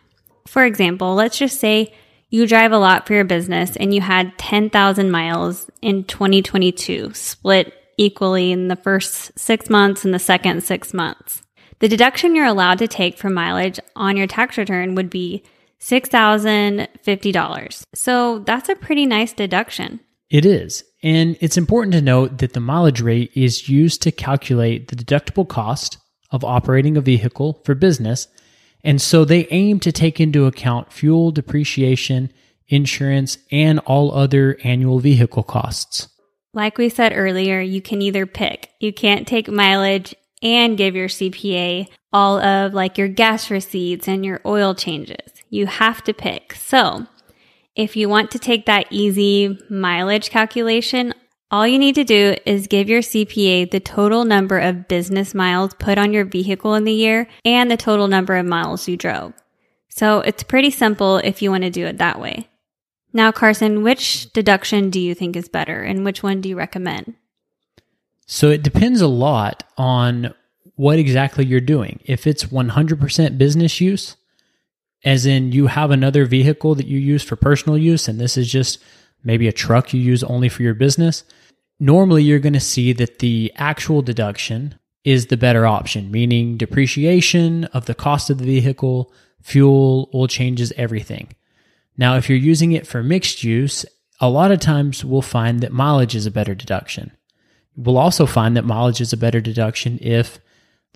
For 0.48 0.66
example, 0.66 1.14
let's 1.14 1.38
just 1.38 1.60
say 1.60 1.94
you 2.30 2.48
drive 2.48 2.72
a 2.72 2.80
lot 2.80 3.06
for 3.06 3.14
your 3.14 3.24
business 3.24 3.76
and 3.76 3.94
you 3.94 4.02
had 4.02 4.38
10,000 4.38 5.12
miles 5.12 5.70
in 5.82 6.06
2022, 6.06 7.14
split 7.14 7.74
equally 7.98 8.52
in 8.52 8.68
the 8.68 8.76
first 8.76 9.38
six 9.38 9.70
months 9.70 10.04
and 10.04 10.14
the 10.14 10.20
second 10.20 10.64
six 10.64 10.94
months. 10.94 11.44
The 11.80 11.88
deduction 11.88 12.36
you're 12.36 12.46
allowed 12.46 12.80
to 12.80 12.88
take 12.88 13.18
for 13.18 13.30
mileage 13.30 13.80
on 13.96 14.18
your 14.18 14.28
tax 14.28 14.58
return 14.58 14.96
would 14.96 15.10
be 15.10 15.44
$6,050. 15.82 17.84
So 17.94 18.40
that's 18.40 18.70
a 18.70 18.76
pretty 18.76 19.06
nice 19.06 19.34
deduction. 19.34 20.00
It 20.30 20.46
is. 20.46 20.86
And 21.04 21.38
it's 21.40 21.58
important 21.58 21.94
to 21.94 22.02
note 22.02 22.38
that 22.40 22.54
the 22.54 22.60
mileage 22.60 23.02
rate 23.02 23.32
is 23.34 23.68
used 23.68 24.02
to 24.04 24.12
calculate 24.12 24.88
the 24.88 24.96
deductible 24.96 25.48
cost 25.48 25.98
of 26.30 26.44
operating 26.44 26.96
a 26.96 27.02
vehicle 27.02 27.62
for 27.66 27.76
business. 27.76 28.28
And 28.84 29.02
so 29.02 29.26
they 29.26 29.48
aim 29.52 29.80
to 29.82 29.92
take 29.92 30.20
into 30.20 30.46
account 30.46 30.92
fuel, 30.94 31.32
depreciation, 31.32 32.32
insurance, 32.68 33.38
and 33.52 33.80
all 33.80 34.14
other 34.14 34.58
annual 34.64 35.00
vehicle 35.00 35.44
costs. 35.44 36.08
Like 36.54 36.78
we 36.78 36.90
said 36.90 37.14
earlier, 37.16 37.62
you 37.62 37.82
can 37.82 38.02
either 38.02 38.26
pick. 38.26 38.72
You 38.80 38.92
can't 38.92 39.28
take 39.28 39.50
mileage 39.50 40.16
and 40.42 40.78
give 40.78 40.96
your 40.96 41.08
CPA 41.08 41.88
all 42.14 42.40
of 42.40 42.74
like 42.74 42.98
your 42.98 43.08
gas 43.08 43.50
receipts 43.50 44.08
and 44.08 44.26
your 44.26 44.42
oil 44.46 44.76
changes. 44.76 45.32
You 45.50 45.68
have 45.68 46.04
to 46.04 46.14
pick. 46.14 46.54
So 46.54 47.08
if 47.76 47.96
you 47.96 48.10
want 48.10 48.32
to 48.32 48.40
take 48.40 48.66
that 48.66 48.88
easy 48.90 49.58
mileage 49.70 50.30
calculation, 50.30 51.14
all 51.50 51.68
you 51.68 51.80
need 51.80 51.96
to 51.96 52.04
do 52.04 52.36
is 52.46 52.68
give 52.68 52.90
your 52.90 53.02
CPA 53.02 53.72
the 53.72 53.80
total 53.80 54.24
number 54.24 54.58
of 54.58 54.88
business 54.88 55.34
miles 55.34 55.74
put 55.76 55.98
on 55.98 56.14
your 56.14 56.26
vehicle 56.26 56.76
in 56.76 56.86
the 56.86 56.94
year 56.94 57.28
and 57.44 57.70
the 57.70 57.78
total 57.78 58.08
number 58.08 58.36
of 58.36 58.46
miles 58.46 58.88
you 58.88 58.96
drove. 58.96 59.34
So 59.90 60.20
it's 60.22 60.44
pretty 60.44 60.72
simple 60.72 61.18
if 61.18 61.42
you 61.42 61.52
want 61.52 61.64
to 61.64 61.70
do 61.70 61.86
it 61.86 61.98
that 61.98 62.20
way. 62.20 62.48
Now, 63.14 63.32
Carson, 63.34 63.84
which 63.84 64.32
deduction 64.32 64.90
do 64.90 65.00
you 65.00 65.14
think 65.14 65.36
is 65.36 65.50
better 65.50 65.82
and 65.82 66.06
which 66.06 66.24
one 66.24 66.40
do 66.40 66.48
you 66.48 66.56
recommend? 66.56 67.16
So 68.26 68.50
it 68.50 68.64
depends 68.64 69.02
a 69.02 69.08
lot 69.08 69.64
on 69.78 70.34
what 70.76 71.00
exactly 71.00 71.46
you're 71.46 71.60
doing. 71.60 72.00
If 72.06 72.26
it's 72.26 72.46
100% 72.46 73.38
business 73.38 73.82
use, 73.82 74.16
as 75.04 75.26
in 75.26 75.52
you 75.52 75.68
have 75.68 75.92
another 75.92 76.26
vehicle 76.26 76.76
that 76.76 76.88
you 76.88 77.00
use 77.00 77.24
for 77.24 77.36
personal 77.36 77.78
use, 77.78 78.08
and 78.08 78.20
this 78.20 78.38
is 78.38 78.52
just 78.52 78.80
maybe 79.24 79.48
a 79.48 79.54
truck 79.54 79.94
you 79.94 80.00
use 80.00 80.24
only 80.24 80.50
for 80.50 80.64
your 80.64 80.74
business, 80.74 81.24
normally 81.80 82.24
you're 82.24 82.40
going 82.40 82.54
to 82.54 82.60
see 82.60 82.94
that 82.94 83.20
the 83.20 83.52
actual 83.56 84.02
deduction 84.02 84.76
is 85.04 85.28
the 85.28 85.38
better 85.38 85.66
option, 85.66 86.12
meaning 86.12 86.58
depreciation 86.58 87.66
of 87.66 87.86
the 87.86 87.96
cost 87.96 88.30
of 88.30 88.38
the 88.38 88.46
vehicle, 88.46 89.12
fuel, 89.42 90.10
oil 90.14 90.28
changes, 90.28 90.72
everything. 90.78 91.34
Now, 91.98 92.16
if 92.18 92.30
you're 92.30 92.38
using 92.38 92.72
it 92.72 92.86
for 92.86 93.04
mixed 93.04 93.44
use, 93.44 93.86
a 94.20 94.30
lot 94.30 94.52
of 94.52 94.60
times 94.60 95.04
we'll 95.04 95.24
find 95.24 95.62
that 95.62 95.72
mileage 95.72 96.16
is 96.16 96.28
a 96.28 96.32
better 96.32 96.54
deduction. 96.54 97.12
We'll 97.76 97.98
also 97.98 98.26
find 98.26 98.56
that 98.56 98.66
mileage 98.66 99.02
is 99.02 99.14
a 99.14 99.18
better 99.18 99.42
deduction 99.42 99.98
if 100.02 100.40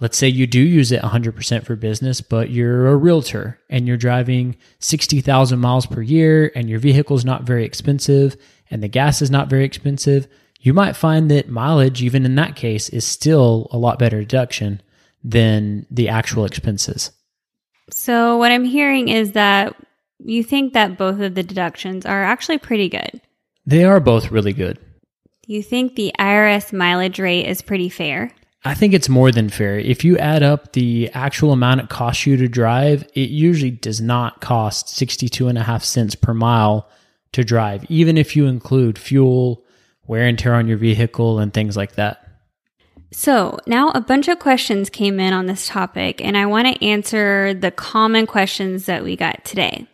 Let's 0.02 0.18
say 0.18 0.28
you 0.28 0.46
do 0.46 0.60
use 0.60 0.92
it 0.92 1.02
100% 1.02 1.64
for 1.64 1.76
business, 1.78 2.20
but 2.20 2.50
you're 2.50 2.88
a 2.88 2.96
realtor 2.98 3.60
and 3.70 3.88
you're 3.88 3.96
driving 3.96 4.58
60,000 4.80 5.58
miles 5.58 5.86
per 5.86 6.02
year 6.02 6.52
and 6.54 6.70
your 6.70 6.80
vehicle 6.80 7.16
is 7.16 7.24
not 7.24 7.44
very 7.44 7.64
expensive 7.64 8.36
and 8.70 8.84
the 8.84 8.90
gas 8.90 9.22
is 9.22 9.32
not 9.32 9.50
very 9.50 9.64
expensive. 9.64 10.28
You 10.60 10.74
might 10.74 10.98
find 10.98 11.32
that 11.32 11.48
mileage, 11.48 12.02
even 12.02 12.26
in 12.26 12.36
that 12.36 12.58
case, 12.58 12.90
is 12.90 13.06
still 13.06 13.70
a 13.72 13.78
lot 13.78 13.98
better 13.98 14.20
deduction 14.20 14.82
than 15.24 15.86
the 15.90 16.10
actual 16.10 16.44
expenses. 16.44 17.12
So, 17.92 18.38
what 18.38 18.52
I'm 18.52 18.64
hearing 18.66 19.10
is 19.10 19.34
that 19.34 19.76
you 20.20 20.44
think 20.44 20.74
that 20.74 20.98
both 20.98 21.20
of 21.20 21.36
the 21.36 21.44
deductions 21.44 22.06
are 22.06 22.24
actually 22.24 22.58
pretty 22.58 22.90
good. 22.90 23.22
They 23.66 23.84
are 23.84 24.00
both 24.00 24.32
really 24.32 24.54
good. 24.54 24.80
You 25.48 25.62
think 25.62 25.96
the 25.96 26.12
IRS 26.20 26.74
mileage 26.74 27.20
rate 27.20 27.46
is 27.46 27.62
pretty 27.62 27.90
fair? 27.90 28.32
I 28.68 28.74
think 28.74 28.96
it's 28.96 29.08
more 29.08 29.32
than 29.32 29.50
fair. 29.50 29.78
If 29.78 30.04
you 30.04 30.18
add 30.18 30.42
up 30.42 30.74
the 30.74 31.12
actual 31.14 31.52
amount 31.52 31.82
it 31.82 31.90
costs 31.90 32.26
you 32.26 32.36
to 32.38 32.48
drive, 32.48 33.04
it 33.14 33.30
usually 33.30 33.70
does 33.70 34.02
not 34.02 34.42
cost 34.42 34.90
62 34.90 35.48
and 35.48 35.58
a 35.58 35.64
half 35.64 35.84
cents 35.84 36.16
per 36.16 36.34
mile 36.34 36.90
to 37.34 37.44
drive, 37.44 37.86
even 37.90 38.18
if 38.18 38.36
you 38.36 38.48
include 38.48 38.98
fuel, 38.98 39.64
wear 40.08 40.26
and 40.26 40.40
tear 40.40 40.56
on 40.56 40.68
your 40.68 40.80
vehicle, 40.80 41.38
and 41.38 41.54
things 41.54 41.78
like 41.78 41.94
that. 41.94 42.28
So, 43.12 43.60
now 43.68 43.92
a 43.92 44.02
bunch 44.02 44.28
of 44.30 44.40
questions 44.40 44.90
came 44.90 45.20
in 45.20 45.32
on 45.32 45.46
this 45.46 45.68
topic, 45.68 46.20
and 46.26 46.36
I 46.36 46.48
want 46.48 46.68
to 46.68 46.84
answer 46.84 47.54
the 47.54 47.70
common 47.70 48.26
questions 48.26 48.88
that 48.88 49.04
we 49.04 49.16
got 49.16 49.46
today. 49.46 49.88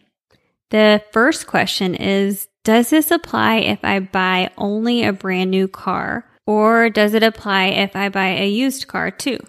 The 0.70 1.04
first 1.12 1.46
question 1.46 1.94
is 1.94 2.48
Does 2.64 2.90
this 2.90 3.12
apply 3.12 3.58
if 3.58 3.84
I 3.84 4.00
buy 4.00 4.50
only 4.58 5.04
a 5.04 5.12
brand 5.12 5.52
new 5.52 5.68
car? 5.68 6.31
Or 6.46 6.90
does 6.90 7.14
it 7.14 7.24
apply 7.24 7.66
if 7.66 7.96
I 7.96 8.10
buy 8.10 8.30
a 8.30 8.50
used 8.50 8.88
car 8.88 9.12
too? 9.12 9.40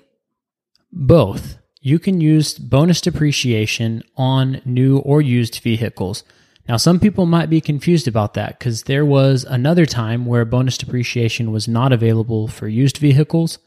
Both. 0.93 1.59
You 1.81 1.99
can 1.99 2.21
use 2.21 2.59
bonus 2.59 3.01
depreciation 3.01 4.03
on 4.17 4.63
new 4.65 4.99
or 4.99 5.21
used 5.21 5.61
vehicles. 5.61 6.23
Now, 6.69 6.77
some 6.77 7.01
people 7.01 7.27
might 7.27 7.51
be 7.51 7.61
confused 7.61 8.07
about 8.07 8.35
that 8.35 8.59
because 8.59 8.85
there 8.85 9.05
was 9.05 9.45
another 9.45 9.85
time 9.85 10.27
where 10.27 10.45
bonus 10.45 10.79
depreciation 10.79 11.51
was 11.51 11.67
not 11.67 11.93
available 11.93 12.47
for 12.47 12.69
used 12.69 12.99
vehicles, 12.99 13.59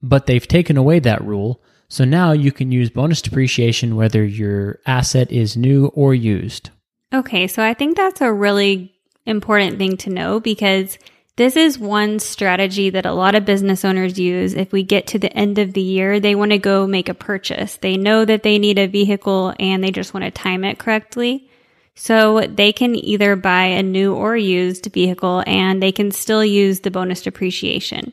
but 0.00 0.24
they've 0.24 0.48
taken 0.48 0.78
away 0.78 1.00
that 1.00 1.22
rule. 1.22 1.60
So 1.88 2.04
now 2.04 2.32
you 2.32 2.50
can 2.50 2.72
use 2.72 2.88
bonus 2.88 3.20
depreciation 3.20 3.96
whether 3.96 4.24
your 4.24 4.78
asset 4.86 5.30
is 5.30 5.56
new 5.56 5.86
or 5.88 6.14
used. 6.14 6.70
Okay, 7.12 7.46
so 7.46 7.62
I 7.62 7.74
think 7.74 7.96
that's 7.96 8.20
a 8.20 8.32
really 8.32 8.94
important 9.26 9.76
thing 9.76 9.96
to 9.98 10.10
know 10.10 10.40
because 10.40 10.98
this 11.40 11.56
is 11.56 11.78
one 11.78 12.18
strategy 12.18 12.90
that 12.90 13.06
a 13.06 13.14
lot 13.14 13.34
of 13.34 13.46
business 13.46 13.82
owners 13.82 14.18
use. 14.18 14.52
If 14.52 14.72
we 14.72 14.82
get 14.82 15.06
to 15.06 15.18
the 15.18 15.32
end 15.32 15.56
of 15.56 15.72
the 15.72 15.80
year, 15.80 16.20
they 16.20 16.34
want 16.34 16.50
to 16.50 16.58
go 16.58 16.86
make 16.86 17.08
a 17.08 17.14
purchase. 17.14 17.78
They 17.78 17.96
know 17.96 18.26
that 18.26 18.42
they 18.42 18.58
need 18.58 18.78
a 18.78 18.86
vehicle 18.86 19.54
and 19.58 19.82
they 19.82 19.90
just 19.90 20.12
want 20.12 20.24
to 20.24 20.30
time 20.30 20.64
it 20.64 20.78
correctly. 20.78 21.48
So 21.94 22.42
they 22.42 22.74
can 22.74 22.94
either 22.94 23.36
buy 23.36 23.64
a 23.64 23.82
new 23.82 24.14
or 24.14 24.36
used 24.36 24.92
vehicle 24.92 25.42
and 25.46 25.82
they 25.82 25.92
can 25.92 26.10
still 26.10 26.44
use 26.44 26.80
the 26.80 26.90
bonus 26.90 27.22
depreciation. 27.22 28.12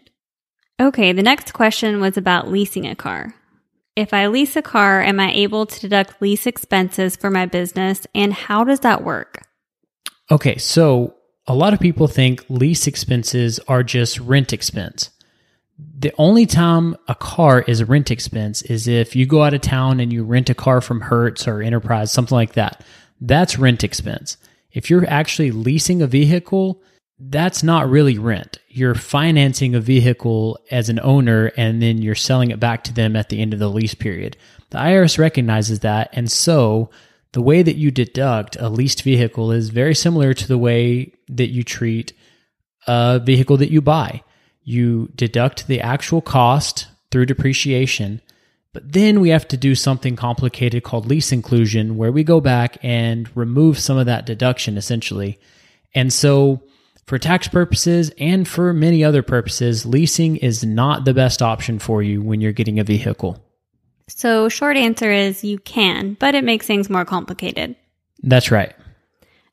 Okay, 0.79 1.11
the 1.11 1.21
next 1.21 1.51
question 1.51 1.99
was 1.99 2.15
about 2.15 2.49
leasing 2.49 2.87
a 2.87 2.95
car. 2.95 3.35
If 3.97 4.13
I 4.13 4.27
lease 4.27 4.55
a 4.55 4.61
car, 4.61 5.01
am 5.01 5.19
I 5.19 5.33
able 5.33 5.65
to 5.65 5.79
deduct 5.81 6.21
lease 6.21 6.47
expenses 6.47 7.17
for 7.17 7.29
my 7.29 7.45
business 7.45 8.07
and 8.15 8.33
how 8.33 8.63
does 8.63 8.79
that 8.79 9.03
work? 9.03 9.45
Okay, 10.31 10.57
so 10.57 11.16
a 11.47 11.55
lot 11.55 11.73
of 11.73 11.79
people 11.79 12.07
think 12.07 12.43
lease 12.49 12.87
expenses 12.87 13.59
are 13.67 13.83
just 13.83 14.19
rent 14.19 14.51
expense. 14.51 15.09
The 15.99 16.13
only 16.17 16.45
time 16.45 16.95
a 17.07 17.15
car 17.15 17.61
is 17.61 17.79
a 17.79 17.85
rent 17.85 18.11
expense 18.11 18.61
is 18.63 18.87
if 18.87 19.15
you 19.15 19.25
go 19.25 19.43
out 19.43 19.53
of 19.53 19.61
town 19.61 19.99
and 19.99 20.11
you 20.11 20.23
rent 20.23 20.49
a 20.49 20.55
car 20.55 20.81
from 20.81 21.01
Hertz 21.01 21.47
or 21.47 21.61
Enterprise, 21.61 22.11
something 22.11 22.35
like 22.35 22.53
that. 22.53 22.83
That's 23.21 23.57
rent 23.57 23.83
expense. 23.83 24.37
If 24.71 24.89
you're 24.89 25.09
actually 25.09 25.51
leasing 25.51 26.01
a 26.01 26.07
vehicle, 26.07 26.81
that's 27.19 27.63
not 27.63 27.89
really 27.89 28.17
rent. 28.17 28.59
You're 28.67 28.95
financing 28.95 29.73
a 29.73 29.79
vehicle 29.79 30.59
as 30.69 30.89
an 30.89 30.99
owner 30.99 31.51
and 31.57 31.81
then 31.81 31.99
you're 31.99 32.15
selling 32.15 32.51
it 32.51 32.59
back 32.59 32.83
to 32.85 32.93
them 32.93 33.15
at 33.15 33.29
the 33.29 33.41
end 33.41 33.53
of 33.53 33.59
the 33.59 33.69
lease 33.69 33.95
period. 33.95 34.37
The 34.71 34.77
IRS 34.77 35.17
recognizes 35.17 35.79
that. 35.79 36.09
And 36.13 36.29
so 36.29 36.89
the 37.37 37.43
way 37.43 37.61
that 37.61 37.75
you 37.75 37.91
deduct 37.91 38.55
a 38.55 38.67
leased 38.67 39.03
vehicle 39.03 39.51
is 39.51 39.69
very 39.69 39.93
similar 39.93 40.33
to 40.33 40.47
the 40.47 40.57
way 40.57 41.13
that 41.29 41.49
you 41.49 41.61
treat 41.61 42.11
a 42.87 43.21
vehicle 43.23 43.57
that 43.57 43.69
you 43.69 43.79
buy. 43.79 44.23
You 44.63 45.11
deduct 45.13 45.67
the 45.67 45.79
actual 45.79 46.19
cost 46.19 46.87
through 47.11 47.27
depreciation, 47.27 48.23
but 48.73 48.91
then 48.91 49.19
we 49.19 49.29
have 49.29 49.47
to 49.49 49.55
do 49.55 49.75
something 49.75 50.15
complicated 50.15 50.81
called 50.81 51.05
lease 51.05 51.31
inclusion 51.31 51.95
where 51.95 52.11
we 52.11 52.23
go 52.23 52.41
back 52.41 52.79
and 52.81 53.29
remove 53.37 53.77
some 53.77 53.99
of 53.99 54.07
that 54.07 54.25
deduction 54.25 54.75
essentially. 54.75 55.37
And 55.93 56.11
so 56.11 56.63
for 57.05 57.19
tax 57.19 57.47
purposes 57.47 58.11
and 58.17 58.47
for 58.47 58.73
many 58.73 59.03
other 59.03 59.21
purposes, 59.21 59.85
leasing 59.85 60.37
is 60.37 60.63
not 60.63 61.05
the 61.05 61.13
best 61.13 61.43
option 61.43 61.77
for 61.77 62.01
you 62.01 62.19
when 62.19 62.41
you're 62.41 62.51
getting 62.51 62.79
a 62.79 62.83
vehicle. 62.83 63.46
So, 64.07 64.49
short 64.49 64.77
answer 64.77 65.11
is 65.11 65.43
you 65.43 65.59
can, 65.59 66.15
but 66.19 66.33
it 66.33 66.43
makes 66.43 66.65
things 66.65 66.89
more 66.89 67.05
complicated. 67.05 67.75
That's 68.23 68.51
right. 68.51 68.73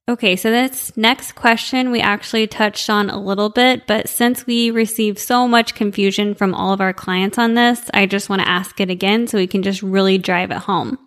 Okay, 0.06 0.36
so 0.36 0.50
this 0.50 0.94
next 0.98 1.32
question 1.32 1.90
we 1.90 2.00
actually 2.00 2.46
touched 2.46 2.90
on 2.90 3.08
a 3.08 3.18
little 3.18 3.48
bit, 3.48 3.86
but 3.86 4.06
since 4.06 4.46
we 4.46 4.70
receive 4.70 5.18
so 5.18 5.48
much 5.48 5.74
confusion 5.74 6.34
from 6.34 6.54
all 6.54 6.74
of 6.74 6.80
our 6.82 6.92
clients 6.92 7.38
on 7.38 7.54
this, 7.54 7.90
I 7.94 8.04
just 8.04 8.28
want 8.28 8.42
to 8.42 8.48
ask 8.48 8.78
it 8.80 8.90
again 8.90 9.26
so 9.26 9.38
we 9.38 9.46
can 9.46 9.62
just 9.62 9.82
really 9.82 10.18
drive 10.18 10.50
it 10.50 10.58
home. 10.58 10.98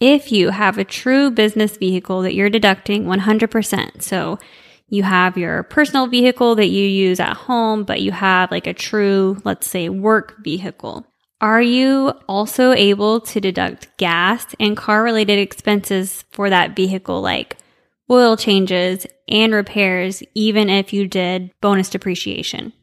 If 0.00 0.32
you 0.32 0.50
have 0.50 0.76
a 0.76 0.84
true 0.84 1.30
business 1.30 1.76
vehicle 1.76 2.22
that 2.22 2.34
you're 2.34 2.50
deducting 2.50 3.04
100%, 3.04 4.02
so 4.02 4.40
you 4.88 5.04
have 5.04 5.38
your 5.38 5.62
personal 5.62 6.08
vehicle 6.08 6.56
that 6.56 6.66
you 6.66 6.84
use 6.84 7.20
at 7.20 7.36
home, 7.36 7.84
but 7.84 8.00
you 8.00 8.10
have 8.10 8.50
like 8.50 8.66
a 8.66 8.74
true, 8.74 9.40
let's 9.44 9.68
say, 9.68 9.88
work 9.88 10.42
vehicle. 10.42 11.06
Are 11.40 11.62
you 11.62 12.12
also 12.28 12.72
able 12.72 13.20
to 13.22 13.40
deduct 13.40 13.96
gas 13.96 14.46
and 14.60 14.76
car 14.76 15.02
related 15.02 15.38
expenses 15.38 16.24
for 16.30 16.50
that 16.50 16.76
vehicle, 16.76 17.22
like 17.22 17.56
oil 18.10 18.36
changes 18.36 19.06
and 19.26 19.54
repairs, 19.54 20.22
even 20.34 20.68
if 20.68 20.92
you 20.92 21.08
did 21.08 21.50
bonus 21.62 21.88
depreciation? 21.88 22.74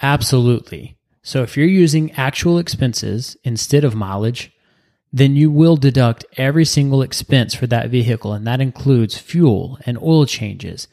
Absolutely. 0.00 0.96
So 1.22 1.42
if 1.42 1.56
you're 1.56 1.66
using 1.66 2.12
actual 2.12 2.58
expenses 2.58 3.36
instead 3.42 3.84
of 3.84 3.94
mileage, 3.96 4.52
then 5.12 5.36
you 5.36 5.50
will 5.50 5.76
deduct 5.76 6.24
every 6.36 6.64
single 6.64 7.02
expense 7.02 7.54
for 7.54 7.66
that 7.66 7.90
vehicle, 7.90 8.32
and 8.32 8.46
that 8.46 8.60
includes 8.60 9.18
fuel 9.18 9.78
and 9.84 9.98
oil 9.98 10.24
changes, 10.24 10.88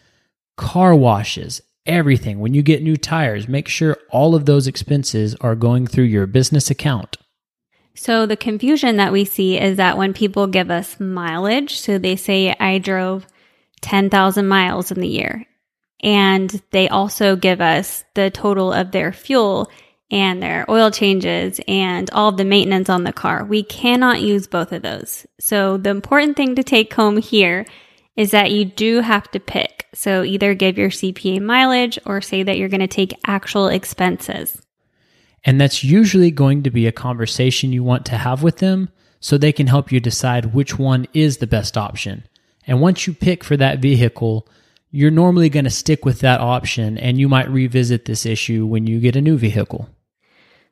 car 0.57 0.93
washes, 0.95 1.61
everything. 1.89 2.39
When 2.39 2.53
you 2.53 2.61
get 2.61 2.83
new 2.83 2.95
tires, 2.95 3.47
make 3.47 3.67
sure 3.67 3.97
all 4.09 4.35
of 4.35 4.45
those 4.45 4.67
expenses 4.67 5.35
are 5.41 5.55
going 5.55 5.87
through 5.87 6.05
your 6.05 6.27
business 6.27 6.69
account. 6.69 7.17
So, 7.95 8.25
the 8.25 8.37
confusion 8.37 8.95
that 8.97 9.11
we 9.11 9.25
see 9.25 9.57
is 9.57 9.77
that 9.77 9.97
when 9.97 10.13
people 10.13 10.47
give 10.47 10.71
us 10.71 10.99
mileage, 10.99 11.79
so 11.79 11.97
they 11.97 12.15
say, 12.15 12.55
I 12.57 12.77
drove 12.77 13.27
10,000 13.81 14.47
miles 14.47 14.91
in 14.91 15.01
the 15.01 15.07
year, 15.07 15.45
and 16.01 16.49
they 16.71 16.87
also 16.87 17.35
give 17.35 17.59
us 17.59 18.05
the 18.13 18.29
total 18.29 18.71
of 18.71 18.91
their 18.91 19.11
fuel 19.11 19.69
and 20.11 20.41
their 20.41 20.65
oil 20.71 20.91
changes 20.91 21.59
and 21.67 22.09
all 22.11 22.31
the 22.31 22.45
maintenance 22.45 22.89
on 22.89 23.03
the 23.03 23.13
car. 23.13 23.43
We 23.43 23.63
cannot 23.63 24.21
use 24.21 24.47
both 24.47 24.71
of 24.71 24.81
those. 24.81 25.27
So, 25.39 25.75
the 25.77 25.89
important 25.89 26.37
thing 26.37 26.55
to 26.55 26.63
take 26.63 26.93
home 26.93 27.17
here 27.17 27.65
is 28.19 28.31
that 28.31 28.51
you 28.51 28.65
do 28.65 28.99
have 28.99 29.31
to 29.31 29.39
pick. 29.39 29.87
So 29.93 30.23
either 30.23 30.53
give 30.53 30.77
your 30.77 30.89
CPA 30.89 31.41
mileage 31.41 31.97
or 32.05 32.19
say 32.19 32.43
that 32.43 32.57
you're 32.57 32.67
going 32.67 32.81
to 32.81 32.87
take 32.87 33.17
actual 33.25 33.69
expenses. 33.69 34.61
And 35.45 35.59
that's 35.59 35.85
usually 35.85 36.29
going 36.29 36.63
to 36.63 36.69
be 36.69 36.85
a 36.85 36.91
conversation 36.91 37.71
you 37.71 37.81
want 37.81 38.05
to 38.07 38.17
have 38.17 38.43
with 38.43 38.57
them 38.57 38.89
so 39.21 39.37
they 39.37 39.53
can 39.53 39.67
help 39.67 39.89
you 39.89 40.01
decide 40.01 40.53
which 40.53 40.77
one 40.77 41.07
is 41.13 41.37
the 41.37 41.47
best 41.47 41.77
option. 41.77 42.27
And 42.67 42.81
once 42.81 43.07
you 43.07 43.13
pick 43.13 43.41
for 43.41 43.55
that 43.55 43.79
vehicle, 43.79 44.45
you're 44.91 45.11
normally 45.11 45.47
going 45.47 45.63
to 45.63 45.69
stick 45.69 46.03
with 46.03 46.19
that 46.19 46.41
option 46.41 46.97
and 46.97 47.21
you 47.21 47.29
might 47.29 47.49
revisit 47.49 48.03
this 48.03 48.25
issue 48.25 48.65
when 48.65 48.85
you 48.85 48.99
get 48.99 49.15
a 49.15 49.21
new 49.21 49.37
vehicle. 49.37 49.87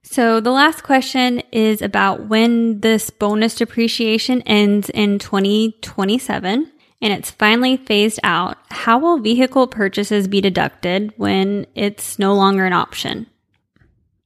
So 0.03 0.41
the 0.41 0.51
last 0.51 0.83
question 0.83 1.41
is 1.53 1.81
about 1.81 2.27
when 2.27 2.81
this 2.81 3.09
bonus 3.09 3.55
depreciation 3.55 4.41
ends 4.41 4.89
in 4.89 5.17
2027 5.17 6.73
and 7.01 7.13
it's 7.13 7.31
finally 7.31 7.77
phased 7.77 8.19
out, 8.23 8.57
how 8.69 8.97
will 8.97 9.19
vehicle 9.19 9.67
purchases 9.67 10.27
be 10.27 10.41
deducted 10.41 11.13
when 11.17 11.67
it's 11.75 12.17
no 12.17 12.33
longer 12.33 12.65
an 12.65 12.73
option? 12.73 13.27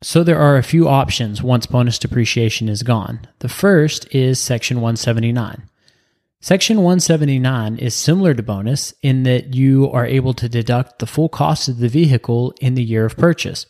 So 0.02 0.24
there 0.24 0.40
are 0.40 0.58
a 0.58 0.64
few 0.64 0.88
options 0.88 1.44
once 1.44 1.68
bonus 1.68 2.00
depreciation 2.00 2.70
is 2.70 2.82
gone. 2.82 3.28
The 3.40 3.50
first 3.50 4.14
is 4.16 4.40
Section 4.40 4.78
179. 4.78 5.64
Section 6.40 6.78
179 6.78 7.78
is 7.78 7.94
similar 7.94 8.34
to 8.34 8.42
bonus 8.42 8.96
in 9.04 9.22
that 9.24 9.54
you 9.54 9.92
are 9.92 10.08
able 10.08 10.34
to 10.34 10.50
deduct 10.50 10.98
the 10.98 11.06
full 11.06 11.30
cost 11.30 11.68
of 11.68 11.78
the 11.78 11.88
vehicle 11.88 12.56
in 12.60 12.74
the 12.74 12.84
year 12.84 13.06
of 13.06 13.16
purchase, 13.16 13.68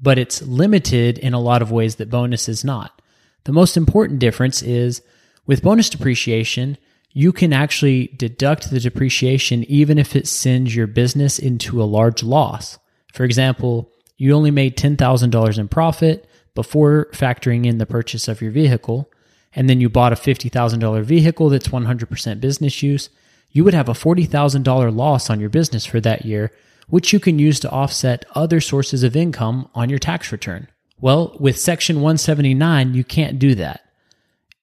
but 0.00 0.18
it's 0.18 0.40
limited 0.40 1.18
in 1.18 1.34
a 1.34 1.40
lot 1.40 1.60
of 1.60 1.70
ways 1.70 1.96
that 1.96 2.08
bonus 2.08 2.48
is 2.48 2.64
not. 2.64 3.02
The 3.44 3.52
most 3.52 3.76
important 3.76 4.20
difference 4.20 4.62
is 4.62 5.02
with 5.44 5.62
bonus 5.62 5.90
depreciation, 5.90 6.78
you 7.12 7.32
can 7.32 7.52
actually 7.52 8.08
deduct 8.16 8.70
the 8.70 8.80
depreciation 8.80 9.64
even 9.64 9.98
if 9.98 10.14
it 10.14 10.26
sends 10.26 10.74
your 10.74 10.86
business 10.86 11.38
into 11.38 11.82
a 11.82 11.84
large 11.84 12.22
loss. 12.22 12.78
For 13.12 13.24
example, 13.24 13.90
you 14.16 14.32
only 14.34 14.50
made 14.50 14.76
$10,000 14.76 15.58
in 15.58 15.68
profit 15.68 16.28
before 16.54 17.08
factoring 17.12 17.66
in 17.66 17.78
the 17.78 17.86
purchase 17.86 18.28
of 18.28 18.40
your 18.40 18.50
vehicle, 18.50 19.10
and 19.54 19.70
then 19.70 19.80
you 19.80 19.88
bought 19.88 20.12
a 20.12 20.16
$50,000 20.16 21.02
vehicle 21.04 21.48
that's 21.48 21.68
100% 21.68 22.40
business 22.40 22.82
use, 22.82 23.10
you 23.50 23.64
would 23.64 23.74
have 23.74 23.88
a 23.88 23.92
$40,000 23.92 24.94
loss 24.94 25.30
on 25.30 25.40
your 25.40 25.48
business 25.48 25.86
for 25.86 26.00
that 26.00 26.24
year, 26.24 26.50
which 26.88 27.12
you 27.12 27.20
can 27.20 27.38
use 27.38 27.60
to 27.60 27.70
offset 27.70 28.24
other 28.34 28.60
sources 28.60 29.02
of 29.02 29.16
income 29.16 29.68
on 29.74 29.88
your 29.88 29.98
tax 29.98 30.32
return. 30.32 30.68
Well, 31.00 31.36
with 31.38 31.58
Section 31.58 31.96
179, 31.96 32.94
you 32.94 33.04
can't 33.04 33.38
do 33.38 33.54
that. 33.54 33.82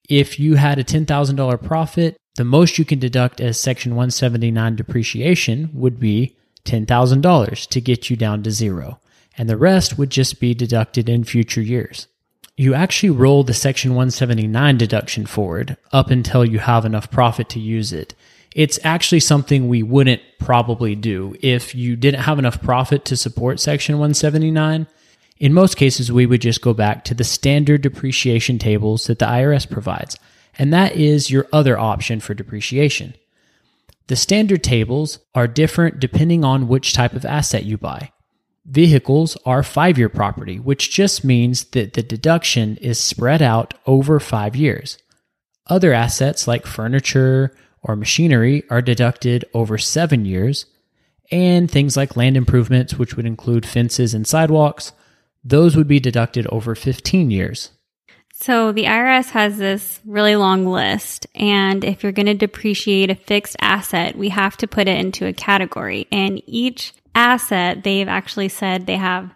If 0.07 0.39
you 0.39 0.55
had 0.55 0.77
a 0.77 0.83
$10,000 0.83 1.63
profit 1.63 2.17
the 2.35 2.43
most 2.43 2.77
you 2.77 2.85
can 2.85 2.99
deduct 2.99 3.39
as 3.39 3.59
Section 3.59 3.91
179 3.93 4.75
depreciation 4.75 5.69
would 5.73 5.99
be 5.99 6.35
$10,000 6.65 7.67
to 7.69 7.81
get 7.81 8.09
you 8.09 8.15
down 8.15 8.43
to 8.43 8.51
zero, 8.51 8.99
and 9.37 9.49
the 9.49 9.57
rest 9.57 9.97
would 9.97 10.09
just 10.09 10.39
be 10.39 10.53
deducted 10.53 11.07
in 11.07 11.23
future 11.23 11.61
years. 11.61 12.07
You 12.57 12.73
actually 12.73 13.09
roll 13.09 13.43
the 13.43 13.53
Section 13.53 13.91
179 13.91 14.77
deduction 14.77 15.25
forward 15.25 15.77
up 15.91 16.09
until 16.09 16.45
you 16.45 16.59
have 16.59 16.85
enough 16.85 17.11
profit 17.11 17.49
to 17.49 17.59
use 17.59 17.93
it. 17.93 18.15
It's 18.53 18.79
actually 18.83 19.19
something 19.19 19.67
we 19.67 19.83
wouldn't 19.83 20.21
probably 20.39 20.95
do 20.95 21.35
if 21.41 21.75
you 21.75 21.97
didn't 21.97 22.21
have 22.21 22.39
enough 22.39 22.61
profit 22.61 23.03
to 23.05 23.17
support 23.17 23.59
Section 23.59 23.95
179. 23.95 24.87
In 25.37 25.53
most 25.53 25.75
cases, 25.75 26.11
we 26.11 26.25
would 26.25 26.41
just 26.41 26.61
go 26.61 26.73
back 26.73 27.03
to 27.05 27.13
the 27.13 27.25
standard 27.25 27.81
depreciation 27.81 28.57
tables 28.57 29.07
that 29.07 29.19
the 29.19 29.25
IRS 29.25 29.69
provides 29.69 30.17
and 30.57 30.73
that 30.73 30.95
is 30.95 31.29
your 31.29 31.47
other 31.51 31.77
option 31.77 32.19
for 32.19 32.33
depreciation. 32.33 33.13
The 34.07 34.15
standard 34.15 34.63
tables 34.63 35.19
are 35.33 35.47
different 35.47 35.99
depending 35.99 36.45
on 36.45 36.67
which 36.67 36.93
type 36.93 37.13
of 37.13 37.25
asset 37.25 37.65
you 37.65 37.77
buy. 37.77 38.11
Vehicles 38.65 39.37
are 39.45 39.63
five 39.63 39.97
year 39.97 40.09
property, 40.09 40.59
which 40.59 40.91
just 40.91 41.23
means 41.23 41.65
that 41.65 41.93
the 41.93 42.03
deduction 42.03 42.77
is 42.77 42.99
spread 42.99 43.41
out 43.41 43.73
over 43.85 44.19
five 44.19 44.55
years. 44.55 44.97
Other 45.67 45.93
assets 45.93 46.47
like 46.47 46.65
furniture 46.65 47.55
or 47.81 47.95
machinery 47.95 48.63
are 48.69 48.81
deducted 48.81 49.45
over 49.53 49.77
seven 49.77 50.25
years, 50.25 50.65
and 51.31 51.69
things 51.69 51.95
like 51.95 52.15
land 52.15 52.37
improvements, 52.37 52.95
which 52.95 53.15
would 53.15 53.25
include 53.25 53.65
fences 53.65 54.13
and 54.13 54.25
sidewalks, 54.25 54.91
those 55.43 55.75
would 55.75 55.87
be 55.87 55.99
deducted 55.99 56.47
over 56.47 56.73
15 56.73 57.29
years. 57.29 57.71
So 58.37 58.73
the 58.73 58.83
IRS 58.83 59.29
has 59.29 59.57
this 59.57 60.01
really 60.05 60.35
long 60.35 60.65
list. 60.65 61.25
And 61.35 61.85
if 61.85 62.03
you're 62.03 62.11
going 62.11 62.25
to 62.25 62.33
depreciate 62.33 63.09
a 63.09 63.15
fixed 63.15 63.55
asset, 63.61 64.17
we 64.17 64.29
have 64.29 64.57
to 64.57 64.67
put 64.67 64.89
it 64.89 64.99
into 64.99 65.25
a 65.25 65.33
category. 65.33 66.05
And 66.11 66.41
each 66.45 66.93
asset, 67.15 67.83
they've 67.83 68.09
actually 68.09 68.49
said 68.49 68.85
they 68.85 68.97
have, 68.97 69.33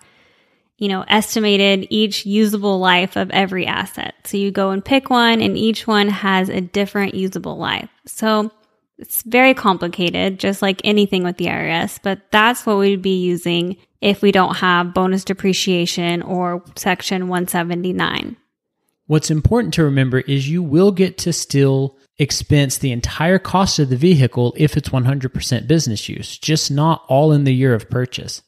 you 0.77 0.89
know, 0.89 1.05
estimated 1.07 1.87
each 1.89 2.25
usable 2.25 2.77
life 2.79 3.15
of 3.15 3.31
every 3.31 3.65
asset. 3.65 4.15
So 4.25 4.35
you 4.35 4.51
go 4.51 4.71
and 4.71 4.83
pick 4.83 5.09
one 5.09 5.41
and 5.41 5.57
each 5.57 5.87
one 5.87 6.09
has 6.09 6.49
a 6.49 6.59
different 6.59 7.15
usable 7.15 7.57
life. 7.57 7.89
So 8.05 8.51
it's 8.97 9.23
very 9.23 9.53
complicated, 9.53 10.39
just 10.41 10.61
like 10.61 10.81
anything 10.83 11.23
with 11.23 11.37
the 11.37 11.45
IRS, 11.45 11.99
but 12.03 12.19
that's 12.31 12.65
what 12.65 12.77
we'd 12.77 13.01
be 13.01 13.17
using 13.23 13.77
if 14.01 14.21
we 14.21 14.33
don't 14.33 14.57
have 14.57 14.93
bonus 14.93 15.23
depreciation 15.23 16.21
or 16.21 16.61
section 16.75 17.29
179. 17.29 18.35
What's 19.09 19.31
important 19.31 19.73
to 19.73 19.83
remember 19.83 20.19
is 20.19 20.47
you 20.47 20.61
will 20.61 20.91
get 20.91 21.17
to 21.19 21.33
still 21.33 21.97
expense 22.19 22.77
the 22.77 22.91
entire 22.91 23.39
cost 23.39 23.79
of 23.79 23.89
the 23.89 23.95
vehicle 23.95 24.53
if 24.55 24.77
it's 24.77 24.89
100% 24.89 25.67
business 25.67 26.07
use, 26.07 26.37
just 26.37 26.69
not 26.69 27.05
all 27.07 27.31
in 27.31 27.43
the 27.43 27.55
year 27.55 27.73
of 27.73 27.89
purchase. 27.89 28.43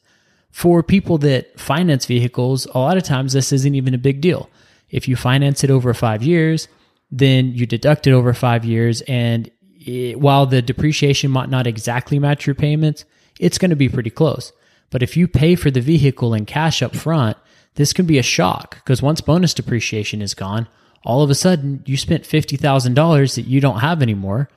For 0.52 0.84
people 0.84 1.18
that 1.18 1.58
finance 1.58 2.06
vehicles, 2.06 2.66
a 2.66 2.78
lot 2.78 2.96
of 2.96 3.02
times 3.02 3.32
this 3.32 3.52
isn't 3.52 3.74
even 3.74 3.92
a 3.92 3.98
big 3.98 4.20
deal. 4.20 4.48
If 4.88 5.08
you 5.08 5.16
finance 5.16 5.64
it 5.64 5.70
over 5.70 5.92
five 5.94 6.22
years, 6.22 6.68
then 7.10 7.50
you 7.50 7.66
deduct 7.66 8.06
it 8.06 8.12
over 8.12 8.32
five 8.32 8.64
years. 8.64 9.00
And 9.08 9.50
it, 9.84 10.20
while 10.20 10.46
the 10.46 10.62
depreciation 10.62 11.32
might 11.32 11.50
not 11.50 11.66
exactly 11.66 12.20
match 12.20 12.46
your 12.46 12.54
payments, 12.54 13.04
it's 13.40 13.58
going 13.58 13.70
to 13.70 13.76
be 13.76 13.88
pretty 13.88 14.10
close. 14.10 14.52
But 14.90 15.02
if 15.02 15.16
you 15.16 15.26
pay 15.26 15.56
for 15.56 15.72
the 15.72 15.80
vehicle 15.80 16.34
in 16.34 16.46
cash 16.46 16.82
up 16.82 16.94
front, 16.94 17.36
this 17.74 17.92
can 17.92 18.06
be 18.06 18.18
a 18.18 18.22
shock 18.22 18.76
because 18.76 19.02
once 19.02 19.20
bonus 19.20 19.54
depreciation 19.54 20.22
is 20.22 20.34
gone, 20.34 20.68
all 21.04 21.22
of 21.22 21.30
a 21.30 21.34
sudden 21.34 21.82
you 21.86 21.96
spent 21.96 22.24
$50,000 22.24 23.34
that 23.34 23.46
you 23.46 23.60
don't 23.60 23.80
have 23.80 24.02
anymore, 24.02 24.48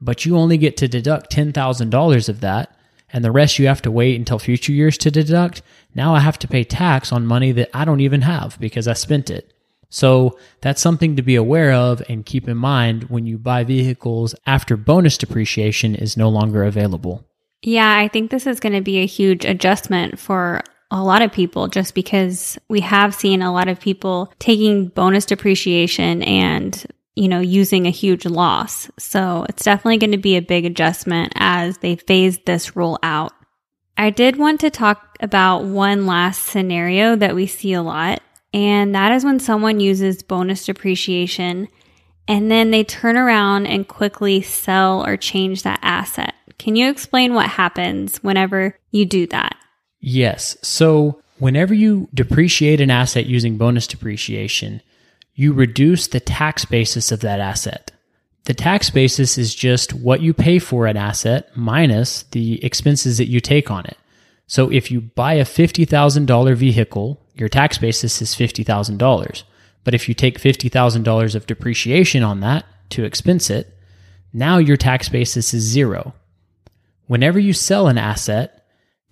but 0.00 0.24
you 0.24 0.36
only 0.36 0.58
get 0.58 0.76
to 0.78 0.88
deduct 0.88 1.34
$10,000 1.34 2.28
of 2.28 2.40
that. 2.40 2.76
And 3.12 3.24
the 3.24 3.30
rest 3.30 3.60
you 3.60 3.68
have 3.68 3.82
to 3.82 3.92
wait 3.92 4.16
until 4.16 4.40
future 4.40 4.72
years 4.72 4.98
to 4.98 5.10
deduct. 5.10 5.62
Now 5.94 6.16
I 6.16 6.20
have 6.20 6.38
to 6.40 6.48
pay 6.48 6.64
tax 6.64 7.12
on 7.12 7.26
money 7.26 7.52
that 7.52 7.70
I 7.72 7.84
don't 7.84 8.00
even 8.00 8.22
have 8.22 8.58
because 8.58 8.88
I 8.88 8.94
spent 8.94 9.30
it. 9.30 9.52
So 9.88 10.36
that's 10.60 10.82
something 10.82 11.14
to 11.14 11.22
be 11.22 11.36
aware 11.36 11.72
of 11.72 12.02
and 12.08 12.26
keep 12.26 12.48
in 12.48 12.56
mind 12.56 13.04
when 13.04 13.26
you 13.26 13.38
buy 13.38 13.62
vehicles 13.62 14.34
after 14.44 14.76
bonus 14.76 15.16
depreciation 15.16 15.94
is 15.94 16.16
no 16.16 16.28
longer 16.28 16.64
available. 16.64 17.24
Yeah, 17.62 17.96
I 17.96 18.08
think 18.08 18.32
this 18.32 18.48
is 18.48 18.58
going 18.58 18.72
to 18.72 18.80
be 18.80 18.98
a 18.98 19.06
huge 19.06 19.44
adjustment 19.44 20.18
for 20.18 20.62
a 20.90 21.02
lot 21.02 21.22
of 21.22 21.32
people 21.32 21.68
just 21.68 21.94
because 21.94 22.58
we 22.68 22.80
have 22.80 23.14
seen 23.14 23.42
a 23.42 23.52
lot 23.52 23.68
of 23.68 23.80
people 23.80 24.32
taking 24.38 24.88
bonus 24.88 25.26
depreciation 25.26 26.22
and 26.22 26.86
you 27.16 27.28
know, 27.28 27.40
using 27.40 27.86
a 27.86 27.90
huge 27.90 28.26
loss. 28.26 28.90
So 28.98 29.46
it's 29.48 29.64
definitely 29.64 29.98
going 29.98 30.12
to 30.12 30.18
be 30.18 30.36
a 30.36 30.42
big 30.42 30.64
adjustment 30.64 31.32
as 31.36 31.78
they 31.78 31.96
phase 31.96 32.38
this 32.38 32.74
rule 32.74 32.98
out. 33.02 33.32
I 33.96 34.10
did 34.10 34.36
want 34.36 34.60
to 34.60 34.70
talk 34.70 35.16
about 35.20 35.64
one 35.64 36.06
last 36.06 36.42
scenario 36.42 37.14
that 37.14 37.36
we 37.36 37.46
see 37.46 37.72
a 37.72 37.82
lot, 37.82 38.20
and 38.52 38.94
that 38.94 39.12
is 39.12 39.24
when 39.24 39.38
someone 39.38 39.78
uses 39.78 40.22
bonus 40.22 40.66
depreciation 40.66 41.68
and 42.26 42.50
then 42.50 42.70
they 42.70 42.84
turn 42.84 43.16
around 43.16 43.66
and 43.66 43.86
quickly 43.86 44.40
sell 44.40 45.06
or 45.06 45.16
change 45.16 45.62
that 45.62 45.78
asset. 45.82 46.34
Can 46.58 46.74
you 46.74 46.88
explain 46.88 47.34
what 47.34 47.50
happens 47.50 48.16
whenever 48.22 48.78
you 48.90 49.04
do 49.04 49.26
that? 49.28 49.56
Yes. 50.06 50.58
So, 50.60 51.22
whenever 51.38 51.72
you 51.72 52.10
depreciate 52.12 52.82
an 52.82 52.90
asset 52.90 53.24
using 53.24 53.56
bonus 53.56 53.86
depreciation, 53.86 54.82
you 55.34 55.54
reduce 55.54 56.08
the 56.08 56.20
tax 56.20 56.66
basis 56.66 57.10
of 57.10 57.20
that 57.20 57.40
asset. 57.40 57.90
The 58.44 58.52
tax 58.52 58.90
basis 58.90 59.38
is 59.38 59.54
just 59.54 59.94
what 59.94 60.20
you 60.20 60.34
pay 60.34 60.58
for 60.58 60.86
an 60.86 60.98
asset 60.98 61.48
minus 61.56 62.24
the 62.32 62.62
expenses 62.62 63.16
that 63.16 63.30
you 63.30 63.40
take 63.40 63.70
on 63.70 63.86
it. 63.86 63.96
So, 64.46 64.70
if 64.70 64.90
you 64.90 65.00
buy 65.00 65.34
a 65.34 65.44
$50,000 65.46 66.54
vehicle, 66.54 67.18
your 67.34 67.48
tax 67.48 67.78
basis 67.78 68.20
is 68.20 68.34
$50,000. 68.34 69.42
But 69.84 69.94
if 69.94 70.06
you 70.06 70.14
take 70.14 70.38
$50,000 70.38 71.34
of 71.34 71.46
depreciation 71.46 72.22
on 72.22 72.40
that 72.40 72.66
to 72.90 73.04
expense 73.04 73.48
it, 73.48 73.74
now 74.34 74.58
your 74.58 74.76
tax 74.76 75.08
basis 75.08 75.54
is 75.54 75.62
zero. 75.62 76.12
Whenever 77.06 77.38
you 77.38 77.54
sell 77.54 77.88
an 77.88 77.96
asset, 77.96 78.63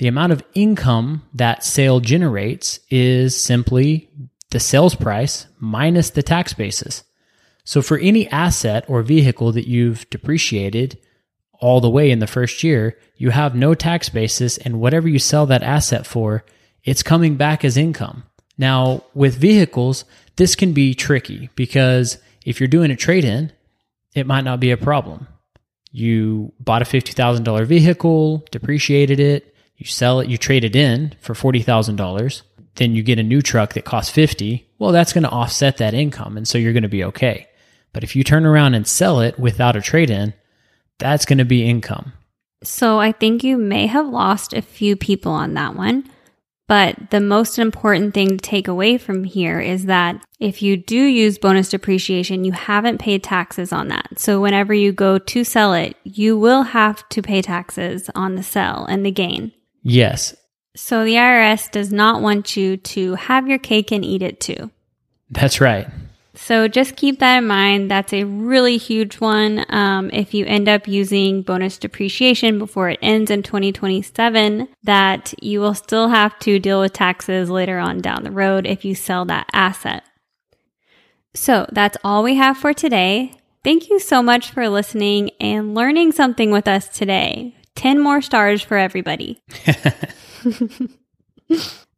the 0.03 0.09
amount 0.09 0.33
of 0.33 0.43
income 0.55 1.23
that 1.33 1.62
sale 1.62 2.01
generates 2.01 2.81
is 2.91 3.41
simply 3.41 4.11
the 4.51 4.59
sales 4.59 4.97
price 4.97 5.47
minus 5.61 6.11
the 6.11 6.25
tax 6.25 6.53
basis. 6.53 7.05
So 7.62 7.83
for 7.83 7.99
any 7.99 8.27
asset 8.27 8.85
or 8.88 9.03
vehicle 9.03 9.53
that 9.53 9.69
you've 9.69 10.11
depreciated 10.11 10.99
all 11.61 11.81
the 11.81 11.88
way 11.88 12.11
in 12.11 12.19
the 12.19 12.27
first 12.27 12.65
year, 12.65 12.99
you 13.17 13.31
have 13.31 13.55
no 13.55 13.75
tax 13.75 14.09
basis 14.09 14.59
and 14.59 14.81
whatever 14.81 15.09
you 15.09 15.21
sell 15.21 15.47
that 15.47 15.62
asset 15.62 16.05
for, 16.05 16.45
it's 16.83 17.05
coming 17.05 17.37
back 17.37 17.65
as 17.65 17.77
income. 17.77 18.25
Now, 18.59 19.05
with 19.15 19.37
vehicles, 19.37 20.05
this 20.35 20.57
can 20.57 20.73
be 20.73 20.95
tricky 20.97 21.49
because 21.55 22.19
if 22.45 22.59
you're 22.59 22.67
doing 22.67 22.91
a 22.91 22.97
trade 22.97 23.25
in, 23.25 23.53
it 24.17 24.27
might 24.27 24.43
not 24.43 24.59
be 24.59 24.73
a 24.73 24.77
problem. 24.77 25.29
You 25.93 26.53
bought 26.59 26.83
a 26.83 26.87
$50,000 26.87 27.67
vehicle, 27.67 28.45
depreciated 28.51 29.21
it, 29.21 29.52
you 29.87 29.90
sell 29.90 30.21
it, 30.21 30.29
you 30.29 30.38
trade 30.38 30.64
it 30.64 30.77
in 30.77 31.14
for 31.21 31.35
$40,000, 31.35 32.42
then 32.77 32.95
you 32.95 33.03
get 33.03 33.18
a 33.18 33.23
new 33.23 33.42
truck 33.42 33.75
that 33.75 33.85
costs 33.85 34.11
50, 34.11 34.68
well 34.79 34.92
that's 34.92 35.12
going 35.12 35.25
to 35.25 35.31
offset 35.31 35.77
that 35.79 35.95
income 35.95 36.37
and 36.37 36.47
so 36.47 36.59
you're 36.59 36.73
going 36.73 36.83
to 36.83 36.88
be 36.88 37.05
okay. 37.05 37.49
But 37.92 38.05
if 38.05 38.16
you 38.16 38.25
turn 38.25 38.47
around 38.47 38.75
and 38.75 38.87
sell 38.87 39.21
it 39.21 39.38
without 39.38 39.77
a 39.77 39.83
trade 39.83 40.11
in, 40.11 40.35
that's 40.99 41.27
going 41.27 41.38
to 41.38 41.45
be 41.45 41.68
income. 41.68 42.12
So 42.64 42.99
I 42.99 43.12
think 43.12 43.42
you 43.42 43.59
may 43.59 43.87
have 43.87 44.07
lost 44.07 44.53
a 44.53 44.62
few 44.62 44.97
people 44.97 45.33
on 45.33 45.55
that 45.55 45.75
one. 45.75 46.09
But 46.68 47.11
the 47.11 47.21
most 47.21 47.59
important 47.59 48.14
thing 48.14 48.29
to 48.29 48.37
take 48.38 48.66
away 48.66 48.97
from 48.97 49.25
here 49.25 49.61
is 49.61 49.87
that 49.87 50.25
if 50.40 50.62
you 50.62 50.77
do 50.77 50.97
use 50.97 51.37
bonus 51.37 51.68
depreciation, 51.68 52.45
you 52.45 52.53
haven't 52.53 52.97
paid 52.97 53.23
taxes 53.23 53.73
on 53.73 53.88
that. 53.88 54.18
So 54.18 54.40
whenever 54.40 54.73
you 54.73 54.90
go 54.92 55.18
to 55.18 55.45
sell 55.45 55.75
it, 55.75 55.97
you 56.05 56.38
will 56.38 56.62
have 56.62 57.07
to 57.11 57.21
pay 57.21 57.42
taxes 57.42 58.09
on 58.14 58.37
the 58.37 58.42
sell 58.42 58.87
and 58.87 59.05
the 59.05 59.11
gain. 59.11 59.53
Yes. 59.83 60.37
So 60.75 61.05
the 61.05 61.14
IRS 61.14 61.71
does 61.71 61.92
not 61.92 62.23
want 62.23 62.57
you 62.57 62.77
to 62.79 63.14
have 63.14 63.47
your 63.47 63.59
cake 63.59 63.92
and 63.92 64.05
eat 64.05 64.23
it 64.23 64.40
too. 64.40 64.71
That's 65.31 65.61
right. 65.61 65.88
So 66.35 66.66
just 66.66 66.97
keep 66.97 67.18
that 67.18 67.38
in 67.38 67.47
mind. 67.47 67.90
That's 67.90 68.12
a 68.12 68.25
really 68.25 68.79
huge 68.79 69.21
one. 69.21 69.66
Um, 69.68 70.11
if 70.12 70.33
you 70.33 70.47
end 70.47 70.66
up 70.66 70.88
using 70.88 71.42
bonus 71.42 71.77
depreciation 71.77 72.59
before 72.59 72.88
it 72.88 72.99
ends 73.03 73.31
in 73.31 73.42
2027, 73.42 74.68
that 74.85 75.35
you 75.42 75.61
will 75.61 75.75
still 75.75 76.09
have 76.09 76.38
to 76.40 76.59
deal 76.59 76.81
with 76.81 76.95
taxes 76.95 77.51
later 77.51 77.79
on 77.79 78.01
down 78.01 78.25
the 78.25 78.31
road 78.31 78.66
if 78.66 78.85
you 78.85 78.95
sell 78.95 79.27
that 79.27 79.47
asset. 79.53 80.05
So 81.35 81.66
that's 81.71 81.99
all 82.03 82.23
we 82.23 82.37
have 82.37 82.57
for 82.57 82.73
today. 82.73 83.35
Thank 83.62 83.90
you 83.90 83.99
so 83.99 84.23
much 84.23 84.51
for 84.51 84.68
listening 84.68 85.31
and 85.38 85.75
learning 85.75 86.12
something 86.12 86.51
with 86.51 86.66
us 86.66 86.88
today. 86.88 87.57
10 87.77 88.01
more 88.01 88.23
stars 88.23 88.63
for 88.63 88.77
everybody. 88.77 89.43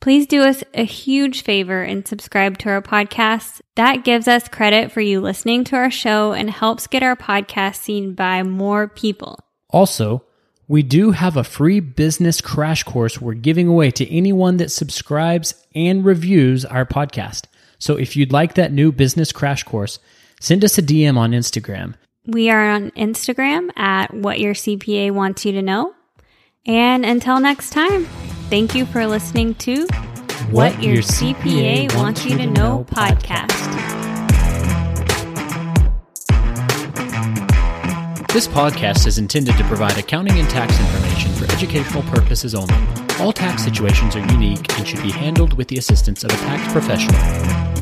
Please 0.01 0.27
do 0.27 0.43
us 0.43 0.63
a 0.75 0.85
huge 0.85 1.43
favor 1.43 1.83
and 1.83 2.07
subscribe 2.07 2.59
to 2.59 2.69
our 2.69 2.83
podcast. 2.83 3.63
That 3.77 4.05
gives 4.05 4.29
us 4.29 4.49
credit 4.49 4.93
for 4.93 5.01
you 5.01 5.21
listening 5.21 5.65
to 5.65 5.77
our 5.77 5.91
show 5.91 6.33
and 6.33 6.51
helps 6.51 6.87
get 6.87 7.03
our 7.03 7.17
podcast 7.17 7.77
seen 7.77 8.13
by 8.13 8.43
more 8.43 8.87
people. 8.87 9.39
Also, 9.71 10.23
we 10.69 10.83
do 10.83 11.13
have 11.13 11.37
a 11.37 11.45
free 11.45 11.81
business 11.81 12.41
crash 12.41 12.83
course 12.83 13.21
we're 13.21 13.35
giving 13.35 13.69
away 13.69 13.91
to 13.93 14.11
anyone 14.11 14.59
that 14.59 14.71
subscribes 14.71 15.55
and 15.75 16.05
reviews 16.05 16.65
our 16.65 16.85
podcast. 16.85 17.45
So 17.79 17.97
if 17.97 18.17
you'd 18.17 18.33
like 18.33 18.55
that 18.55 18.73
new 18.73 18.93
business 18.93 19.33
crash 19.33 19.63
course, 19.63 19.99
send 20.41 20.65
us 20.65 20.79
a 20.79 20.83
DM 20.83 21.17
on 21.17 21.33
Instagram 21.33 21.95
we 22.27 22.51
are 22.51 22.71
on 22.71 22.91
Instagram 22.93 23.71
at 23.77 24.13
What 24.15 24.41
Your 24.41 24.55
CPA 24.55 25.11
Wants 25.11 25.45
You 25.45 25.53
to 25.53 25.63
Know. 25.63 25.95
And 26.67 27.05
until 27.05 27.39
next 27.41 27.71
time, 27.71 28.07
thank 28.49 28.75
you 28.75 28.87
for 28.87 29.07
listening 29.07 29.55
to 29.57 29.87
What, 30.51 30.73
what 30.75 30.83
Your, 30.83 30.97
CPA, 30.97 31.89
CPA 31.89 31.97
Wants 31.97 32.25
You 32.25 32.39
to 32.39 32.47
Know 32.47 32.87
podcast. 32.89 33.53
This 38.33 38.49
podcast 38.49 39.07
is 39.07 39.19
intended 39.19 39.57
to 39.59 39.65
provide 39.65 39.97
accounting 39.97 40.41
and 40.41 40.49
tax 40.51 40.79
information 40.81 41.31
for 41.33 41.45
educational 41.53 42.03
purposes 42.05 42.55
only. 42.55 42.75
All 43.21 43.33
tax 43.33 43.63
situations 43.63 44.17
are 44.17 44.27
unique 44.33 44.77
and 44.77 44.89
should 44.89 45.03
be 45.03 45.13
handled 45.13 45.57
with 45.57 45.69
the 45.69 45.77
assistance 45.79 46.25
of 46.25 46.31
a 46.31 46.37
tax 46.37 46.73
professional. 46.73 47.74